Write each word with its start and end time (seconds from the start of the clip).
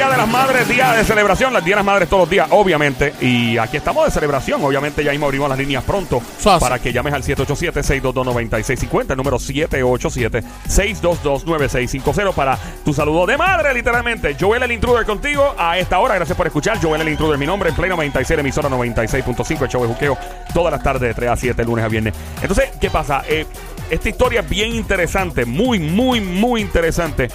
Día 0.00 0.08
de 0.08 0.16
las 0.16 0.28
Madres, 0.28 0.66
día 0.66 0.94
de 0.94 1.04
celebración, 1.04 1.52
las 1.52 1.62
Día 1.62 1.72
de 1.72 1.80
las 1.80 1.84
Madres 1.84 2.08
todos 2.08 2.22
los 2.22 2.30
días, 2.30 2.48
obviamente. 2.52 3.12
Y 3.20 3.58
aquí 3.58 3.76
estamos 3.76 4.06
de 4.06 4.10
celebración, 4.10 4.64
obviamente 4.64 5.04
ya 5.04 5.10
mismo 5.10 5.26
abrimos 5.26 5.50
las 5.50 5.58
líneas 5.58 5.84
pronto 5.84 6.22
para 6.58 6.78
que 6.78 6.90
llames 6.90 7.12
al 7.12 7.22
787-622-9650, 7.22 9.10
el 9.10 9.16
número 9.18 9.36
787-622-9650 9.36 12.32
para 12.32 12.58
tu 12.82 12.94
saludo 12.94 13.26
de 13.26 13.36
madre, 13.36 13.74
literalmente. 13.74 14.34
Joel 14.40 14.62
el 14.62 14.72
Intruder 14.72 15.04
contigo 15.04 15.54
a 15.58 15.76
esta 15.76 15.98
hora, 15.98 16.14
gracias 16.14 16.34
por 16.34 16.46
escuchar. 16.46 16.80
Joel 16.80 17.02
el 17.02 17.10
Intruder, 17.10 17.36
mi 17.36 17.44
nombre, 17.44 17.68
en 17.68 17.76
Play 17.76 17.90
96, 17.90 18.40
emisora 18.40 18.70
96.5, 18.70 19.64
el 19.64 19.68
show 19.68 19.82
de 19.82 19.88
juqueo, 19.88 20.16
todas 20.54 20.72
las 20.72 20.82
tardes 20.82 21.02
de 21.02 21.12
3 21.12 21.28
a 21.28 21.36
7, 21.36 21.62
lunes 21.62 21.84
a 21.84 21.88
viernes. 21.88 22.14
Entonces, 22.40 22.70
¿qué 22.80 22.88
pasa? 22.88 23.22
Eh, 23.28 23.44
esta 23.90 24.08
historia 24.08 24.40
es 24.40 24.48
bien 24.48 24.74
interesante, 24.74 25.44
muy, 25.44 25.78
muy, 25.78 26.22
muy 26.22 26.62
interesante. 26.62 27.28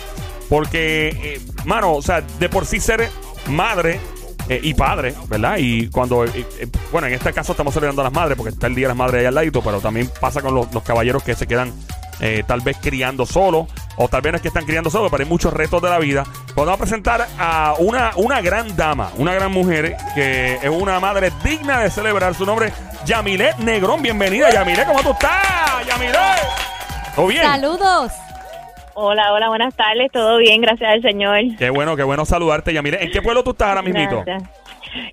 Porque, 0.50 1.10
eh, 1.10 1.42
mano, 1.65 1.93
o 1.93 2.01
sea, 2.01 2.21
de 2.21 2.50
por 2.50 2.65
sí 2.65 2.79
ser 2.79 3.10
madre 3.47 4.00
eh, 4.47 4.60
y 4.61 4.75
padre, 4.75 5.15
¿verdad? 5.28 5.57
Y 5.57 5.89
cuando, 5.89 6.24
eh, 6.24 6.29
eh, 6.36 6.68
bueno, 6.92 7.07
en 7.07 7.14
este 7.14 7.33
caso 7.33 7.54
estamos 7.54 7.74
celebrando 7.74 8.04
a 8.04 8.06
las 8.06 8.14
madres 8.14 8.37
porque 8.37 8.51
está 8.51 8.68
el 8.68 8.75
Día 8.75 8.86
de 8.86 8.89
las 8.89 8.97
Madres 8.97 9.21
ahí 9.21 9.25
al 9.25 9.34
ladito, 9.34 9.64
pero 9.64 9.79
también 9.79 10.07
pasa 10.21 10.42
con 10.42 10.54
los, 10.54 10.68
caballeros 10.84 11.23
que 11.23 11.36
se 11.36 11.47
quedan 11.47 11.73
tal 12.47 12.61
vez 12.61 12.78
criando 12.82 13.25
solo, 13.25 13.68
o 13.97 14.07
tal 14.07 14.21
vez 14.21 14.32
no 14.32 14.36
es 14.37 14.42
que 14.42 14.47
están 14.47 14.65
criando 14.65 14.89
solo, 14.89 15.10
pero 15.10 15.23
hay 15.23 15.29
muchos 15.29 15.51
retos 15.54 15.82
de 15.82 15.89
la 15.89 16.00
vida. 16.00 16.23
Pues 16.23 16.65
vamos 16.65 16.75
a 16.75 16.78
presentar 16.78 17.28
a 17.37 17.75
una, 17.78 18.12
una 18.15 18.39
gran 18.42 18.73
dama, 18.75 19.12
una 19.18 19.34
gran 19.34 19.51
mujer, 19.51 19.98
que 20.15 20.56
es 20.56 20.70
una 20.70 21.00
madre 21.01 21.34
digna 21.43 21.79
de 21.82 21.89
celebrar 21.89 22.34
su 22.34 22.46
nombre, 22.46 22.71
Yamilet 23.06 23.57
Negrón. 23.57 24.01
Bienvenida, 24.01 24.50
Yamilet, 24.50 24.87
¿cómo 24.87 25.01
tú 25.04 25.12
estás? 25.12 25.86
Yamilet. 25.87 26.15
¿Todo 27.15 27.28
bien? 27.28 27.43
Saludos. 27.43 28.25
Hola, 28.98 29.34
hola, 29.34 29.50
buenas 29.50 29.76
tardes. 29.76 30.10
Todo 30.10 30.38
bien, 30.38 30.62
gracias 30.62 30.90
al 30.90 31.02
Señor. 31.02 31.38
Qué 31.58 31.70
bueno, 31.70 31.98
qué 31.98 32.04
bueno 32.04 32.23
saludarte, 32.26 32.73
Yamilet. 32.73 33.02
¿En 33.02 33.12
qué 33.12 33.22
pueblo 33.22 33.44
tú 33.44 33.52
estás 33.52 33.68
ahora 33.68 33.82
mismito? 33.82 34.24
Gracias. 34.26 34.50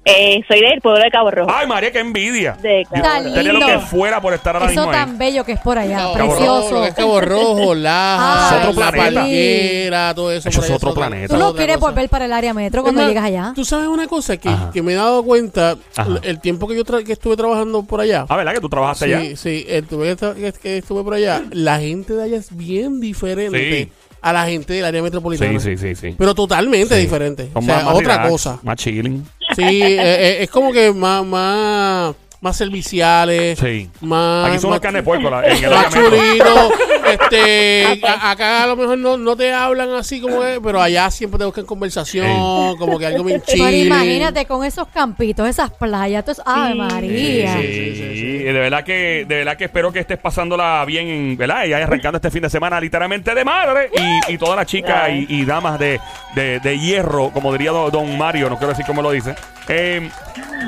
Eh, 0.05 0.41
soy 0.49 0.61
del 0.61 0.81
pueblo 0.81 1.01
de 1.03 1.11
Cabo 1.11 1.31
Rojo. 1.31 1.51
Ay, 1.53 1.67
María, 1.67 1.91
qué 1.93 2.01
envidia. 2.01 2.53
De 2.61 2.85
Cabo 2.91 3.03
Tan 3.03 3.25
Rojo. 3.25 3.35
Tenía 3.35 3.53
lo 3.53 3.59
lindo. 3.61 3.73
que 3.75 3.79
fuera 3.87 4.21
por 4.21 4.35
estar 4.35 4.57
ahora 4.57 4.67
Eso 4.73 4.81
mismo 4.81 4.91
ahí. 4.93 4.97
tan 4.99 5.19
bello 5.19 5.45
que 5.45 5.53
es 5.53 5.61
por 5.61 5.79
allá. 5.79 5.97
Cabo 5.99 6.13
precioso. 6.15 6.85
Es 6.87 6.95
Cabo 6.95 7.21
Rojo, 7.21 7.75
Laja, 7.75 8.23
Ah, 8.23 8.61
Es 8.63 8.69
otro 8.69 8.81
la 8.81 8.93
planeta. 8.93 9.21
Palguera, 9.21 10.15
todo 10.15 10.33
eso. 10.33 10.49
Eso 10.49 10.59
por 10.59 10.65
es 10.65 10.71
ahí, 10.71 10.77
otro 10.77 10.95
planeta. 10.95 11.35
Tú 11.35 11.39
no 11.41 11.49
otra 11.49 11.59
quieres 11.59 11.77
cosa. 11.79 11.91
volver 11.91 12.09
para 12.09 12.25
el 12.25 12.33
área 12.33 12.55
metro 12.55 12.83
cuando 12.83 13.01
Es 13.01 13.05
más, 13.07 13.11
llegas 13.15 13.25
allá. 13.25 13.53
Tú 13.55 13.65
sabes 13.65 13.89
una 13.89 14.07
cosa 14.07 14.37
que, 14.37 14.49
Ajá. 14.49 14.71
que 14.73 14.83
me 14.83 14.93
he 14.93 14.97
dado 14.97 15.23
cuenta 15.23 15.77
Ajá. 15.97 16.19
el 16.23 16.41
tiempo 16.41 16.67
que 16.69 16.77
yo 16.77 16.85
tra- 16.85 17.05
que 17.05 17.13
estuve 17.13 17.37
trabajando 17.37 17.83
por 17.85 18.01
allá. 18.01 18.27
Ah, 18.29 18.37
¿verdad 18.37 18.53
que 18.55 18.61
tú 18.61 18.69
trabajaste 18.69 19.07
sí, 19.07 19.13
allá? 19.13 19.37
sí, 19.37 19.67
el 19.69 19.87
tiempo 19.87 20.05
que, 20.05 20.17
tra- 20.17 20.35
que- 20.35 20.53
que 20.61 20.79
estuve 20.79 21.03
por 21.05 21.15
allá, 21.15 21.43
la 21.51 21.79
gente 21.79 22.13
de 22.15 22.23
allá 22.25 22.37
es 22.37 22.55
bien 22.57 23.01
diferente 23.01 23.59
Sí. 23.87 23.93
a 24.21 24.33
la 24.33 24.47
gente 24.47 24.73
del 24.75 24.85
área 24.85 25.03
metropolitana. 25.03 25.59
Sí, 25.61 25.77
sí, 25.77 25.95
sí, 25.95 25.95
sí. 25.95 26.15
Pero 26.19 26.35
totalmente 26.35 26.95
Sí. 26.97 27.01
diferente. 27.03 27.49
Son 27.53 27.63
o 27.63 27.67
sea, 27.67 27.75
más- 27.77 27.85
más 27.87 27.95
otra 27.95 28.15
relax, 28.17 28.31
cosa. 28.31 28.59
Más 28.63 28.77
chilling. 28.77 29.25
Sí, 29.55 29.83
eh, 29.83 29.99
eh, 30.01 30.43
es 30.43 30.51
como 30.51 30.73
que 30.73 30.93
más, 30.93 31.25
más, 31.25 32.15
más 32.43 32.57
serviciales. 32.57 33.59
Sí. 33.59 33.89
Más, 34.03 34.49
Aquí 34.51 34.59
son 34.59 34.71
más- 34.71 34.77
los 34.77 34.81
carne 34.81 34.99
de 34.99 35.03
puerco 35.05 35.31
la- 35.31 35.47
en 35.47 35.65
el 35.65 35.71
más 35.71 35.87
área 35.87 36.11
metro. 36.11 36.19
chulito, 36.19 36.71
este, 37.23 38.01
a- 38.07 38.31
acá 38.33 38.65
a 38.65 38.67
lo 38.67 38.77
mejor 38.77 38.99
no, 38.99 39.17
no 39.17 39.37
te 39.37 39.53
hablan 39.53 39.91
así 39.95 40.21
como 40.21 40.43
es, 40.45 40.59
pero 40.63 40.83
allá 40.83 41.09
siempre 41.11 41.39
te 41.39 41.45
buscan 41.45 41.65
conversación, 41.65 42.77
como 42.79 42.99
que 42.99 43.07
algo 43.07 43.23
bien 43.25 43.41
Pero 43.47 43.57
chile. 43.59 43.79
imagínate 43.85 44.45
con 44.47 44.65
esos 44.65 44.89
campitos, 44.89 45.49
esas 45.49 45.71
playas, 45.71 46.27
eso- 46.29 46.43
¡Ave 46.45 46.73
Sí. 46.73 46.79
María! 46.79 47.57
Sí, 47.57 47.63
Sí, 47.63 47.95
sí, 47.97 48.15
sí. 48.17 48.39
de 48.43 48.53
verdad 48.53 48.83
que 48.85 49.25
de 49.29 49.37
verdad 49.37 49.57
que 49.57 49.65
espero 49.65 49.93
que 49.93 50.01
estés 50.01 50.19
pasándola 50.19 50.85
bien, 50.85 51.07
en- 51.09 51.37
¿verdad? 51.37 51.65
Y 51.65 51.73
ahí 51.73 51.83
arrancando 51.83 52.17
este 52.17 52.31
fin 52.33 52.43
de 52.43 52.51
semana 52.51 52.81
literalmente 52.81 53.35
de 53.35 53.45
madre 53.45 53.89
y, 54.29 54.33
y 54.33 54.39
todas 54.39 54.57
las 54.57 54.67
chicas 54.67 55.11
y, 55.11 55.27
y 55.29 55.45
damas 55.45 55.79
de, 55.79 56.01
de- 56.35 56.59
de 56.59 56.79
hierro, 56.79 57.31
como 57.31 57.53
diría 57.53 57.71
don, 57.71 57.91
don 57.93 58.19
Mario, 58.19 58.51
no 58.51 58.57
quiero 58.59 58.71
decir 58.71 58.85
cómo 58.85 59.01
lo 59.01 59.13
dice. 59.13 59.35
Eh, 59.69 60.11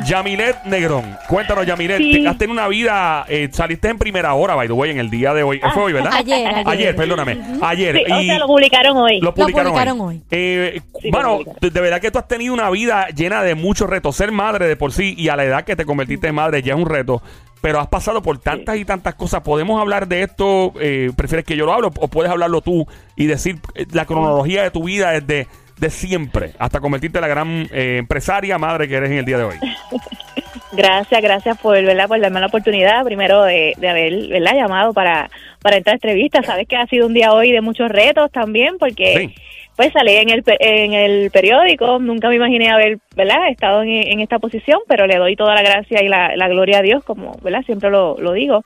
Yamilet 0.07 0.65
Negrón, 0.65 1.17
cuéntanos 1.29 1.64
Yamilet, 1.65 1.99
Sí. 1.99 2.13
te- 2.23 2.29
has 2.29 2.39
tenido 2.39 2.53
una 2.53 2.69
vida, 2.69 3.25
eh, 3.29 3.49
saliste 3.53 3.89
en 3.89 3.99
primera 3.99 4.35
hora, 4.35 4.55
by 4.55 4.67
the 4.67 4.73
way, 4.73 4.91
en 4.91 4.99
el 4.99 5.11
día 5.11 5.33
de 5.35 5.43
hoy. 5.43 5.61
Fue 5.75 5.85
hoy, 5.85 5.93
¿verdad? 5.93 6.13
Ayer, 6.15 6.47
ayer. 6.49 6.69
Ayer, 6.69 6.97
perdóname. 6.97 7.39
Ayer. 7.63 7.97
Sí, 8.07 8.13
o 8.13 8.21
y- 8.21 8.27
sea, 8.27 8.39
lo 8.39 8.47
publicaron 8.47 8.97
hoy. 8.97 9.21
Lo 9.21 9.35
publicaron, 9.35 9.73
publicaron 9.73 10.01
hoy. 10.01 10.17
hoy. 10.17 10.23
Eh, 10.31 10.81
Sí, 11.01 11.11
bueno, 11.11 11.31
publicaron. 11.39 11.59
de, 11.61 11.71
de 11.71 11.81
verdad 11.81 12.01
que 12.01 12.11
tú 12.11 12.19
has 12.19 12.29
tenido 12.29 12.55
una 12.55 12.71
vida 12.71 13.09
llena 13.09 13.43
de 13.43 13.55
muchos 13.55 13.89
retos. 13.89 14.17
Ser 14.17 14.33
madre 14.33 14.67
de 14.67 14.77
por 14.77 14.93
sí 14.93 15.15
y 15.17 15.29
a 15.29 15.37
la 15.37 15.45
edad 15.45 15.65
que 15.65 15.77
te 15.77 15.85
convertiste 15.85 16.29
en 16.29 16.35
madre 16.35 16.63
ya 16.63 16.75
es 16.75 16.79
un 16.81 16.87
reto. 16.89 17.23
Pero 17.61 17.81
has 17.81 17.87
pasado 17.89 18.21
por 18.21 18.37
tantas 18.39 18.77
y 18.77 18.85
tantas 18.85 19.15
cosas. 19.15 19.41
¿Podemos 19.41 19.81
hablar 19.81 20.07
de 20.07 20.23
esto? 20.23 20.75
Eh, 20.79 21.11
¿Prefieres 21.17 21.47
que 21.47 21.57
yo 21.57 21.65
lo 21.65 21.73
hable 21.73 21.87
o 21.87 22.09
puedes 22.09 22.31
hablarlo 22.31 22.61
tú 22.61 22.87
y 23.17 23.25
decir 23.25 23.59
eh, 23.75 23.87
la 23.93 24.05
cronología 24.05 24.63
de 24.63 24.71
tu 24.71 24.85
vida 24.85 25.13
desde 25.13 25.49
de 25.79 25.91
siempre 25.91 26.53
hasta 26.59 26.79
convertirte 26.81 27.19
en 27.19 27.23
la 27.23 27.29
gran 27.29 27.67
eh, 27.73 27.97
empresaria 27.99 28.59
madre 28.59 28.87
que 28.87 28.95
eres 28.97 29.11
en 29.11 29.17
el 29.19 29.25
día 29.25 29.39
de 29.39 29.45
hoy? 29.45 29.57
Gracias, 30.77 31.23
gracias 31.23 31.59
por, 31.59 31.75
¿verdad? 31.83 32.09
por 32.09 32.21
darme 32.21 32.41
la 32.41 32.47
oportunidad 32.47 33.05
primero 33.05 33.43
de, 33.45 33.75
de 33.77 33.89
haber 33.89 34.29
¿verdad? 34.29 34.55
llamado 34.57 34.93
para, 34.93 35.31
para 35.63 35.77
esta 35.77 35.93
entrevista. 35.93 36.43
Sabes 36.43 36.67
que 36.67 36.77
ha 36.77 36.87
sido 36.87 37.07
un 37.07 37.15
día 37.15 37.33
hoy 37.33 37.53
de 37.53 37.61
muchos 37.61 37.89
retos 37.91 38.31
también 38.33 38.77
porque 38.79 39.15
Sí. 39.29 39.35
pues 39.77 39.93
salí 39.93 40.13
en 40.17 40.31
el, 40.31 40.43
en 40.61 40.93
el 40.95 41.31
periódico. 41.31 41.99
Nunca 41.99 42.29
me 42.29 42.37
imaginé 42.37 42.71
haber 42.71 42.99
¿verdad? 43.17 43.49
estado 43.51 43.83
en, 43.83 43.91
en 43.91 44.21
esta 44.21 44.39
posición, 44.39 44.81
pero 44.89 45.07
le 45.07 45.17
doy 45.17 45.37
toda 45.37 45.55
la 45.55 45.63
gracia 45.63 46.03
y 46.03 46.09
la, 46.09 46.35
la 46.37 46.49
gloria 46.49 46.79
a 46.79 46.83
Dios, 46.83 47.05
como 47.05 47.33
¿verdad? 47.43 47.63
siempre 47.67 47.91
lo, 47.91 48.17
lo 48.19 48.33
digo. 48.33 48.63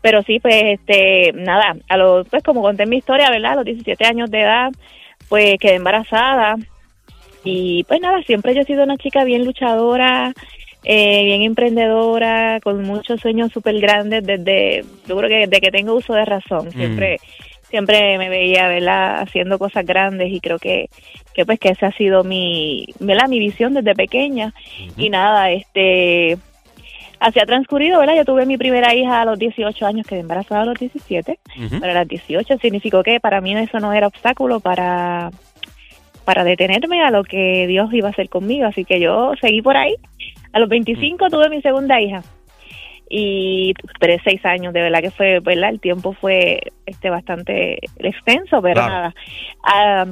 Pero 0.00 0.22
sí, 0.22 0.38
pues 0.40 0.54
este 0.64 1.32
nada, 1.34 1.76
a 1.88 1.96
los, 1.96 2.28
pues 2.28 2.42
como 2.42 2.62
conté 2.62 2.84
en 2.84 2.90
mi 2.90 2.98
historia, 2.98 3.30
¿verdad? 3.30 3.52
a 3.52 3.56
los 3.56 3.64
17 3.64 4.04
años 4.06 4.30
de 4.30 4.40
edad, 4.42 4.70
pues 5.28 5.56
quedé 5.58 5.74
embarazada. 5.74 6.56
Y 7.44 7.84
pues 7.84 8.00
nada, 8.00 8.20
siempre 8.22 8.54
yo 8.54 8.60
he 8.62 8.64
sido 8.64 8.82
una 8.84 8.96
chica 8.96 9.24
bien 9.24 9.44
luchadora, 9.44 10.32
eh, 10.84 11.24
bien 11.24 11.42
emprendedora, 11.42 12.60
con 12.62 12.82
muchos 12.82 13.20
sueños 13.20 13.52
súper 13.52 13.80
grandes 13.80 14.24
desde, 14.24 14.84
yo 15.06 15.16
creo 15.16 15.28
que 15.28 15.46
desde 15.46 15.60
que 15.60 15.70
tengo 15.70 15.94
uso 15.94 16.14
de 16.14 16.24
razón. 16.24 16.70
Siempre 16.72 17.18
siempre 17.68 18.18
me 18.18 18.28
veía, 18.28 18.68
¿verdad? 18.68 19.20
Haciendo 19.20 19.58
cosas 19.58 19.84
grandes 19.84 20.32
y 20.32 20.40
creo 20.40 20.58
que, 20.58 20.88
que 21.34 21.44
pues 21.44 21.58
que 21.58 21.70
esa 21.70 21.88
ha 21.88 21.92
sido 21.92 22.24
mi, 22.24 22.86
¿verdad? 22.98 23.28
Mi 23.28 23.38
visión 23.38 23.74
desde 23.74 23.94
pequeña. 23.94 24.54
Y 24.96 25.10
nada, 25.10 25.50
este... 25.50 26.38
Así 27.20 27.40
ha 27.40 27.46
transcurrido, 27.46 27.98
¿verdad? 27.98 28.14
Yo 28.14 28.24
tuve 28.24 28.46
mi 28.46 28.56
primera 28.56 28.94
hija 28.94 29.20
a 29.20 29.24
los 29.24 29.40
18 29.40 29.86
años, 29.86 30.06
quedé 30.06 30.20
embarazada 30.20 30.62
a 30.62 30.66
los 30.66 30.78
17 30.78 31.40
Ujú. 31.56 31.80
pero 31.80 31.90
a 31.90 31.94
las 31.94 32.06
18 32.06 32.58
significó 32.58 33.02
que 33.02 33.18
para 33.18 33.40
mí 33.40 33.56
eso 33.56 33.80
no 33.80 33.92
era 33.92 34.06
obstáculo 34.06 34.60
para 34.60 35.32
para 36.24 36.44
detenerme 36.44 37.02
a 37.02 37.10
lo 37.10 37.24
que 37.24 37.66
Dios 37.66 37.92
iba 37.92 38.08
a 38.08 38.10
hacer 38.12 38.28
conmigo, 38.28 38.66
así 38.66 38.84
que 38.84 39.00
yo 39.00 39.32
seguí 39.40 39.62
por 39.62 39.76
ahí. 39.76 39.96
A 40.52 40.58
los 40.58 40.68
25 40.68 41.28
tuve 41.28 41.48
mi 41.50 41.60
segunda 41.62 42.00
hija 42.00 42.22
y 43.10 43.72
tres 43.98 44.20
seis 44.24 44.44
años, 44.44 44.72
de 44.74 44.82
verdad 44.82 45.00
que 45.00 45.10
fue, 45.10 45.40
¿verdad? 45.40 45.70
El 45.70 45.80
tiempo 45.80 46.12
fue 46.12 46.60
este 46.84 47.08
bastante 47.10 47.78
extenso, 47.98 48.60
pero 48.60 48.74
Claro. 48.74 49.12
nada. 49.64 50.06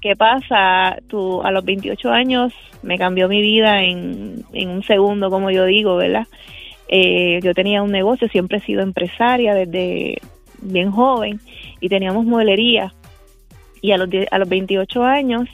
¿Qué 0.00 0.16
pasa? 0.16 0.96
Tú 1.08 1.42
a 1.42 1.50
los 1.52 1.64
28 1.64 2.10
años 2.10 2.52
me 2.82 2.98
cambió 2.98 3.28
mi 3.28 3.40
vida 3.40 3.82
en, 3.84 4.44
en 4.52 4.68
un 4.70 4.82
segundo, 4.82 5.30
como 5.30 5.50
yo 5.50 5.64
digo, 5.64 5.96
¿verdad? 5.96 6.26
Eh, 6.88 7.38
yo 7.42 7.54
tenía 7.54 7.82
un 7.82 7.92
negocio, 7.92 8.28
siempre 8.28 8.58
he 8.58 8.60
sido 8.62 8.82
empresaria 8.82 9.54
desde 9.54 10.16
bien 10.60 10.90
joven 10.90 11.38
y 11.80 11.88
teníamos 11.88 12.24
mueblería. 12.24 12.92
Y 13.80 13.92
a 13.92 13.96
los, 13.96 14.08
a 14.30 14.38
los 14.38 14.48
28 14.48 15.04
años, 15.04 15.48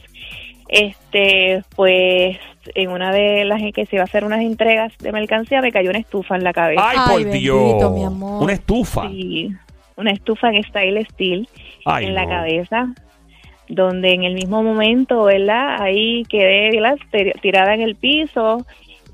este, 0.68 1.62
pues 1.74 2.38
en 2.74 2.90
una 2.90 3.12
de 3.12 3.44
las 3.44 3.60
en 3.60 3.72
que 3.72 3.86
se 3.86 3.96
iba 3.96 4.02
a 4.02 4.04
hacer 4.04 4.24
unas 4.24 4.40
entregas 4.40 4.92
de 4.98 5.12
mercancía 5.12 5.60
me 5.62 5.72
cayó 5.72 5.90
una 5.90 5.98
estufa 5.98 6.36
en 6.36 6.44
la 6.44 6.52
cabeza. 6.52 6.82
Ay, 6.86 6.96
Ay, 7.00 7.12
por 7.12 7.24
bendito, 7.24 7.78
Dios. 7.78 7.92
mi 7.92 8.04
amor. 8.04 8.42
Una 8.42 8.52
estufa. 8.52 9.08
Sí, 9.08 9.50
una 9.96 10.10
estufa 10.12 10.50
en 10.50 10.62
style 10.64 11.04
steel 11.06 11.48
Ay, 11.84 12.06
en 12.06 12.14
la 12.14 12.26
cabeza, 12.26 12.94
donde 13.68 14.12
en 14.12 14.24
el 14.24 14.34
mismo 14.34 14.62
momento, 14.62 15.24
¿verdad? 15.24 15.80
Ahí 15.80 16.24
quedé 16.28 16.70
tirada 17.40 17.74
en 17.74 17.80
el 17.80 17.96
piso 17.96 18.64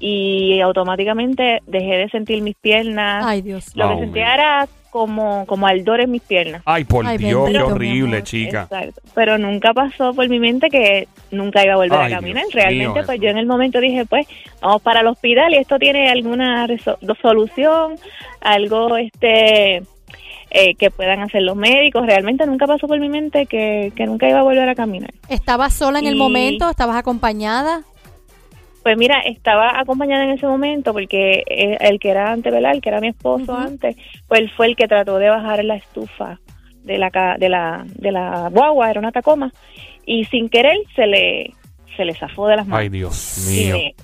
y 0.07 0.61
automáticamente 0.61 1.61
dejé 1.67 1.97
de 1.97 2.09
sentir 2.11 2.43
mis 2.43 2.57
piernas. 2.57 3.25
Ay, 3.27 3.41
Dios. 3.41 3.75
Lo 3.75 3.89
que 3.89 4.01
sentía 4.01 4.35
era 4.35 4.69
como, 4.91 5.47
como 5.47 5.67
ardor 5.67 6.03
en 6.03 6.11
mis 6.11 6.21
piernas. 6.21 6.61
Ay, 6.67 6.85
por 6.85 7.07
Ay, 7.07 7.17
Dios, 7.17 7.47
qué 7.47 7.53
bendito, 7.55 7.75
horrible, 7.75 8.23
chica. 8.23 8.63
Exacto. 8.65 9.01
Pero 9.15 9.39
nunca 9.39 9.73
pasó 9.73 10.13
por 10.13 10.29
mi 10.29 10.39
mente 10.39 10.69
que 10.69 11.09
nunca 11.31 11.65
iba 11.65 11.73
a 11.73 11.77
volver 11.77 11.99
Ay, 11.99 12.13
a 12.13 12.17
caminar. 12.17 12.43
Dios 12.43 12.55
Realmente, 12.55 12.85
mío, 12.85 12.93
pues 12.93 13.09
eso. 13.09 13.15
yo 13.15 13.31
en 13.31 13.39
el 13.39 13.47
momento 13.47 13.81
dije, 13.81 14.05
pues, 14.05 14.27
vamos 14.61 14.83
para 14.83 15.01
el 15.01 15.07
hospital 15.07 15.55
y 15.55 15.57
esto 15.57 15.79
tiene 15.79 16.11
alguna 16.11 16.67
reso- 16.67 16.99
solución, 17.23 17.95
algo 18.43 18.99
este 18.99 19.79
eh, 20.51 20.75
que 20.79 20.91
puedan 20.91 21.21
hacer 21.21 21.41
los 21.43 21.57
médicos. 21.57 22.05
Realmente 22.05 22.45
nunca 22.47 22.67
pasó 22.67 22.87
por 22.87 23.01
mi 23.01 23.09
mente 23.09 23.47
que, 23.47 23.91
que 23.97 24.05
nunca 24.05 24.29
iba 24.29 24.41
a 24.41 24.43
volver 24.43 24.69
a 24.69 24.75
caminar. 24.75 25.11
¿Estabas 25.31 25.73
sola 25.73 25.99
en 25.99 26.07
el 26.07 26.17
momento? 26.17 26.69
¿Estabas 26.69 26.97
acompañada? 26.97 27.83
Pues 28.85 28.97
mira, 28.97 29.19
estaba 29.21 29.81
acompañada 29.81 30.23
en 30.25 30.31
ese 30.31 30.47
momento 30.47 30.93
porque 30.93 31.43
eh, 31.49 31.77
el 31.81 31.99
que 31.99 32.11
era 32.11 32.31
antes, 32.31 32.53
¿verdad? 32.53 32.73
El 32.73 32.81
que 32.83 32.91
era 32.91 33.01
mi 33.01 33.09
esposo 33.09 33.57
antes, 33.57 33.97
pues 34.29 34.41
él 34.43 34.51
fue 34.57 34.67
el 34.67 34.77
que 34.77 34.87
trató 34.87 35.19
de 35.19 35.29
bajar 35.31 35.65
la 35.65 35.75
estufa 35.75 36.39
de 36.85 36.99
la 36.99 37.11
ca- 37.11 37.37
de 37.39 37.49
la 37.49 37.85
de 37.97 38.13
la 38.13 38.49
guagua, 38.53 38.91
era 38.91 39.01
una 39.01 39.11
Tacoma, 39.11 39.51
y 40.07 40.27
sin 40.27 40.49
querer 40.51 40.77
se 40.95 41.07
le 41.07 41.53
se 41.97 42.05
le 42.05 42.15
zafó 42.15 42.47
de 42.47 42.57
las 42.57 42.67
manos. 42.67 42.81
Ay, 42.83 42.89
Dios 42.91 43.49
Y 43.51 43.65
mío. 43.65 43.77
me- 43.77 43.95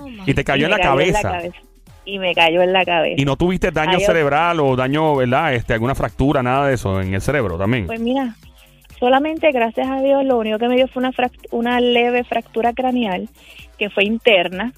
Oh, 0.00 0.06
Y 0.26 0.32
te 0.34 0.44
cayó 0.44 0.62
y 0.62 0.64
en 0.66 0.70
la 0.70 0.78
cabeza. 0.78 1.40
Y 2.04 2.18
me 2.20 2.32
cayó 2.34 2.62
en 2.62 2.72
la 2.72 2.84
cabeza. 2.84 3.20
Y 3.20 3.24
no 3.24 3.34
tuviste 3.36 3.72
daño 3.72 3.96
Adiós. 3.96 4.04
cerebral 4.06 4.60
o 4.60 4.76
daño, 4.76 5.16
¿verdad? 5.16 5.52
Este, 5.54 5.72
alguna 5.74 5.94
fractura, 5.96 6.42
nada 6.42 6.68
de 6.68 6.74
eso 6.74 7.00
en 7.02 7.12
el 7.12 7.20
cerebro 7.20 7.58
también. 7.58 7.86
Pues 7.88 7.98
mira, 8.00 8.34
solamente 9.00 9.50
gracias 9.50 9.88
a 9.88 10.00
Dios 10.00 10.24
lo 10.24 10.38
único 10.38 10.58
que 10.58 10.68
me 10.68 10.76
dio 10.76 10.86
fue 10.88 11.00
una, 11.00 11.10
fract- 11.12 11.48
una 11.50 11.80
leve 11.80 12.22
fractura 12.24 12.72
craneal 12.72 13.28
que 13.78 13.90
fue 13.90 14.04
interna 14.04 14.72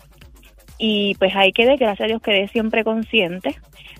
y 0.78 1.14
pues 1.16 1.34
ahí 1.36 1.52
quedé, 1.52 1.76
gracias 1.76 2.00
a 2.02 2.06
Dios 2.08 2.22
quedé 2.22 2.48
siempre 2.48 2.84
consciente. 2.84 3.56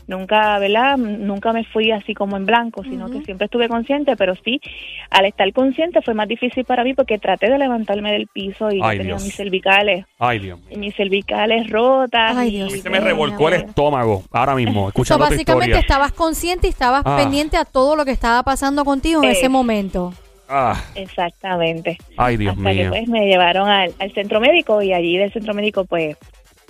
Nunca, 0.07 0.59
¿verdad? 0.59 0.97
Nunca 0.97 1.53
me 1.53 1.63
fui 1.63 1.93
así 1.93 2.15
como 2.15 2.37
en 2.37 2.45
blanco, 2.45 2.83
sino 2.83 3.09
que 3.11 3.21
siempre 3.23 3.45
estuve 3.45 3.69
consciente, 3.69 4.17
pero 4.17 4.35
sí, 4.45 4.61
al 5.09 5.25
estar 5.27 5.53
consciente 5.53 6.03
fue 6.03 6.15
más 6.15 6.27
difícil 6.27 6.65
para 6.65 6.83
mí 6.83 6.95
porque 6.95 7.19
traté 7.21 7.49
de 7.49 7.59
levantarme 7.59 8.11
del 8.11 8.27
piso 8.27 8.73
y 8.73 8.81
Ay, 8.83 8.99
tenía 8.99 9.13
Dios. 9.15 9.25
mis 9.25 9.37
cervicales, 9.37 10.07
Ay, 10.19 10.41
Dios 10.41 10.59
mío. 10.63 10.79
mis 10.79 10.97
cervicales 10.97 11.71
rotas. 11.71 12.37
Ay, 12.37 12.49
y- 12.49 12.51
Dios 12.57 12.71
A 12.73 12.77
mí 12.77 12.81
se 12.81 12.91
me 12.91 12.99
revolcó 12.99 13.49
el 13.51 13.55
estómago 13.55 14.25
ahora 14.33 14.57
mismo, 14.57 14.83
So, 14.85 14.89
escuchando 14.89 15.27
tu 15.27 15.31
básicamente 15.31 15.67
historia. 15.71 15.81
estabas 15.81 16.13
consciente 16.13 16.67
y 16.67 16.71
estabas 16.71 17.03
Ah. 17.05 17.17
pendiente 17.17 17.57
a 17.57 17.65
todo 17.65 17.95
lo 17.95 18.05
que 18.05 18.11
estaba 18.11 18.43
pasando 18.43 18.85
contigo 18.85 19.23
en 19.23 19.29
Eh, 19.29 19.33
ese 19.33 19.49
momento. 19.49 20.13
Ah, 20.51 20.83
Exactamente. 20.97 21.97
ay, 22.17 22.37
Dios 22.37 22.57
hasta 22.57 22.71
que 22.71 22.77
mío. 22.77 22.91
pues 22.91 23.09
me 23.09 23.27
llevaron 23.27 23.69
al, 23.69 23.95
al 24.01 24.13
centro 24.13 24.41
médico 24.41 24.83
y 24.83 24.93
allí 24.93 25.17
del 25.17 25.33
centro 25.33 25.55
médico 25.55 25.85
pues 25.85 26.17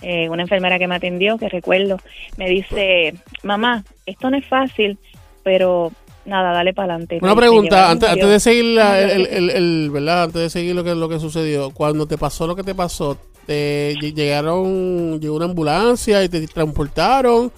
eh, 0.03 0.29
una 0.29 0.43
enfermera 0.43 0.79
que 0.79 0.87
me 0.87 0.97
atendió, 0.97 1.39
que 1.39 1.49
recuerdo, 1.49 1.97
me 2.37 2.49
dice, 2.49 3.15
mamá, 3.43 3.85
esto 4.07 4.31
no 4.31 4.37
es 4.37 4.47
fácil, 4.47 4.99
pero 5.43 5.93
nada, 6.27 6.53
dale 6.53 6.73
para 6.75 6.93
adelante. 6.95 7.19
Una 7.23 7.35
Me- 7.35 7.41
pregunta, 7.41 7.91
antes, 7.91 8.09
antes 8.09 8.29
de 8.29 8.41
seguir 8.41 8.65
la- 8.77 9.01
el, 9.01 9.27
el- 9.27 9.51
el- 9.51 9.91
¿verdad? 9.91 10.25
Antes 10.25 10.43
de 10.43 10.51
seguir 10.51 10.75
lo 10.75 10.85
que 10.85 10.95
lo 10.95 11.09
que 11.09 11.19
sucedió, 11.19 11.71
cuando 11.71 12.07
te 12.07 12.19
pasó 12.19 12.47
lo 12.47 12.55
que 12.57 12.63
te 12.63 12.75
pasó, 12.75 13.17
te 13.47 13.95
ll- 13.97 14.15
llegaron, 14.15 15.21
llegó 15.21 15.37
una 15.37 15.47
ambulancia 15.47 16.23
y 16.23 16.29
te 16.29 16.47
transportaron, 16.47 17.51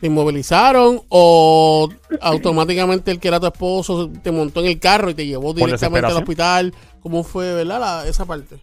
te 0.00 0.06
inmovilizaron 0.06 1.02
o 1.08 1.88
automáticamente 2.20 3.10
el 3.10 3.20
que 3.20 3.28
era 3.28 3.38
tu 3.40 3.46
esposo 3.46 4.10
te 4.22 4.30
montó 4.32 4.60
en 4.60 4.66
el 4.66 4.78
carro 4.80 5.10
y 5.10 5.14
te 5.14 5.26
llevó 5.26 5.52
directamente 5.52 6.06
al 6.06 6.12
hospital. 6.22 6.74
¿Cómo 7.02 7.22
fue, 7.24 7.54
verdad, 7.54 7.80
la- 7.80 8.06
esa 8.08 8.24
parte? 8.24 8.56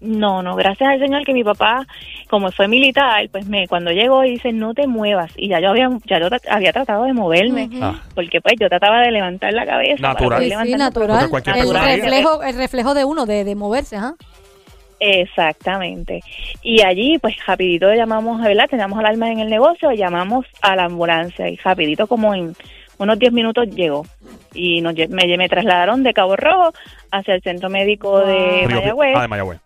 No, 0.00 0.42
no, 0.42 0.56
gracias 0.56 0.88
al 0.88 0.98
Señor 0.98 1.24
que 1.26 1.34
mi 1.34 1.44
papá, 1.44 1.86
como 2.30 2.50
fue 2.52 2.68
militar, 2.68 3.28
pues 3.30 3.46
me 3.46 3.68
cuando 3.68 3.90
llegó 3.90 4.24
y 4.24 4.30
dice, 4.30 4.50
no 4.50 4.72
te 4.72 4.86
muevas. 4.86 5.30
Y 5.36 5.48
ya 5.50 5.60
yo 5.60 5.68
había, 5.68 5.90
ya 6.06 6.18
yo 6.18 6.28
había 6.48 6.72
tratado 6.72 7.04
de 7.04 7.12
moverme. 7.12 7.68
Ah, 7.82 8.00
porque 8.14 8.40
pues 8.40 8.54
yo 8.58 8.68
trataba 8.70 9.00
de 9.02 9.10
levantar 9.10 9.52
la 9.52 9.66
cabeza. 9.66 10.00
para 10.00 10.14
Natural. 10.14 10.66
Sí, 10.66 10.72
natural. 10.74 11.28
Cualquier 11.28 11.56
El 11.58 11.74
reflejo, 11.74 12.42
el 12.42 12.56
reflejo 12.56 12.94
de 12.94 13.04
uno, 13.04 13.26
de, 13.26 13.44
de 13.44 13.54
moverse, 13.54 13.96
ajá. 13.96 14.14
Exactamente. 15.00 16.20
Y 16.62 16.82
allí, 16.82 17.18
pues 17.18 17.34
rapidito 17.46 17.92
llamamos, 17.92 18.40
¿verdad? 18.42 18.66
Teníamos 18.68 18.98
alarma 18.98 19.30
en 19.30 19.40
el 19.40 19.48
negocio, 19.48 19.90
llamamos 19.92 20.46
a 20.62 20.76
la 20.76 20.84
ambulancia 20.84 21.48
y 21.48 21.56
rapidito, 21.56 22.06
como 22.06 22.34
en 22.34 22.54
unos 22.98 23.18
10 23.18 23.32
minutos 23.32 23.66
llegó. 23.74 24.04
Y 24.52 24.80
nos, 24.82 24.94
me, 24.94 25.36
me 25.36 25.48
trasladaron 25.48 26.02
de 26.02 26.12
Cabo 26.12 26.36
Rojo 26.36 26.72
hacia 27.10 27.34
el 27.34 27.42
centro 27.42 27.70
médico 27.70 28.18
de 28.20 28.66
Río- 28.66 28.80
Mayagüez, 28.80 29.16
Ah, 29.16 29.22
de 29.22 29.28
Mayagüez. 29.28 29.58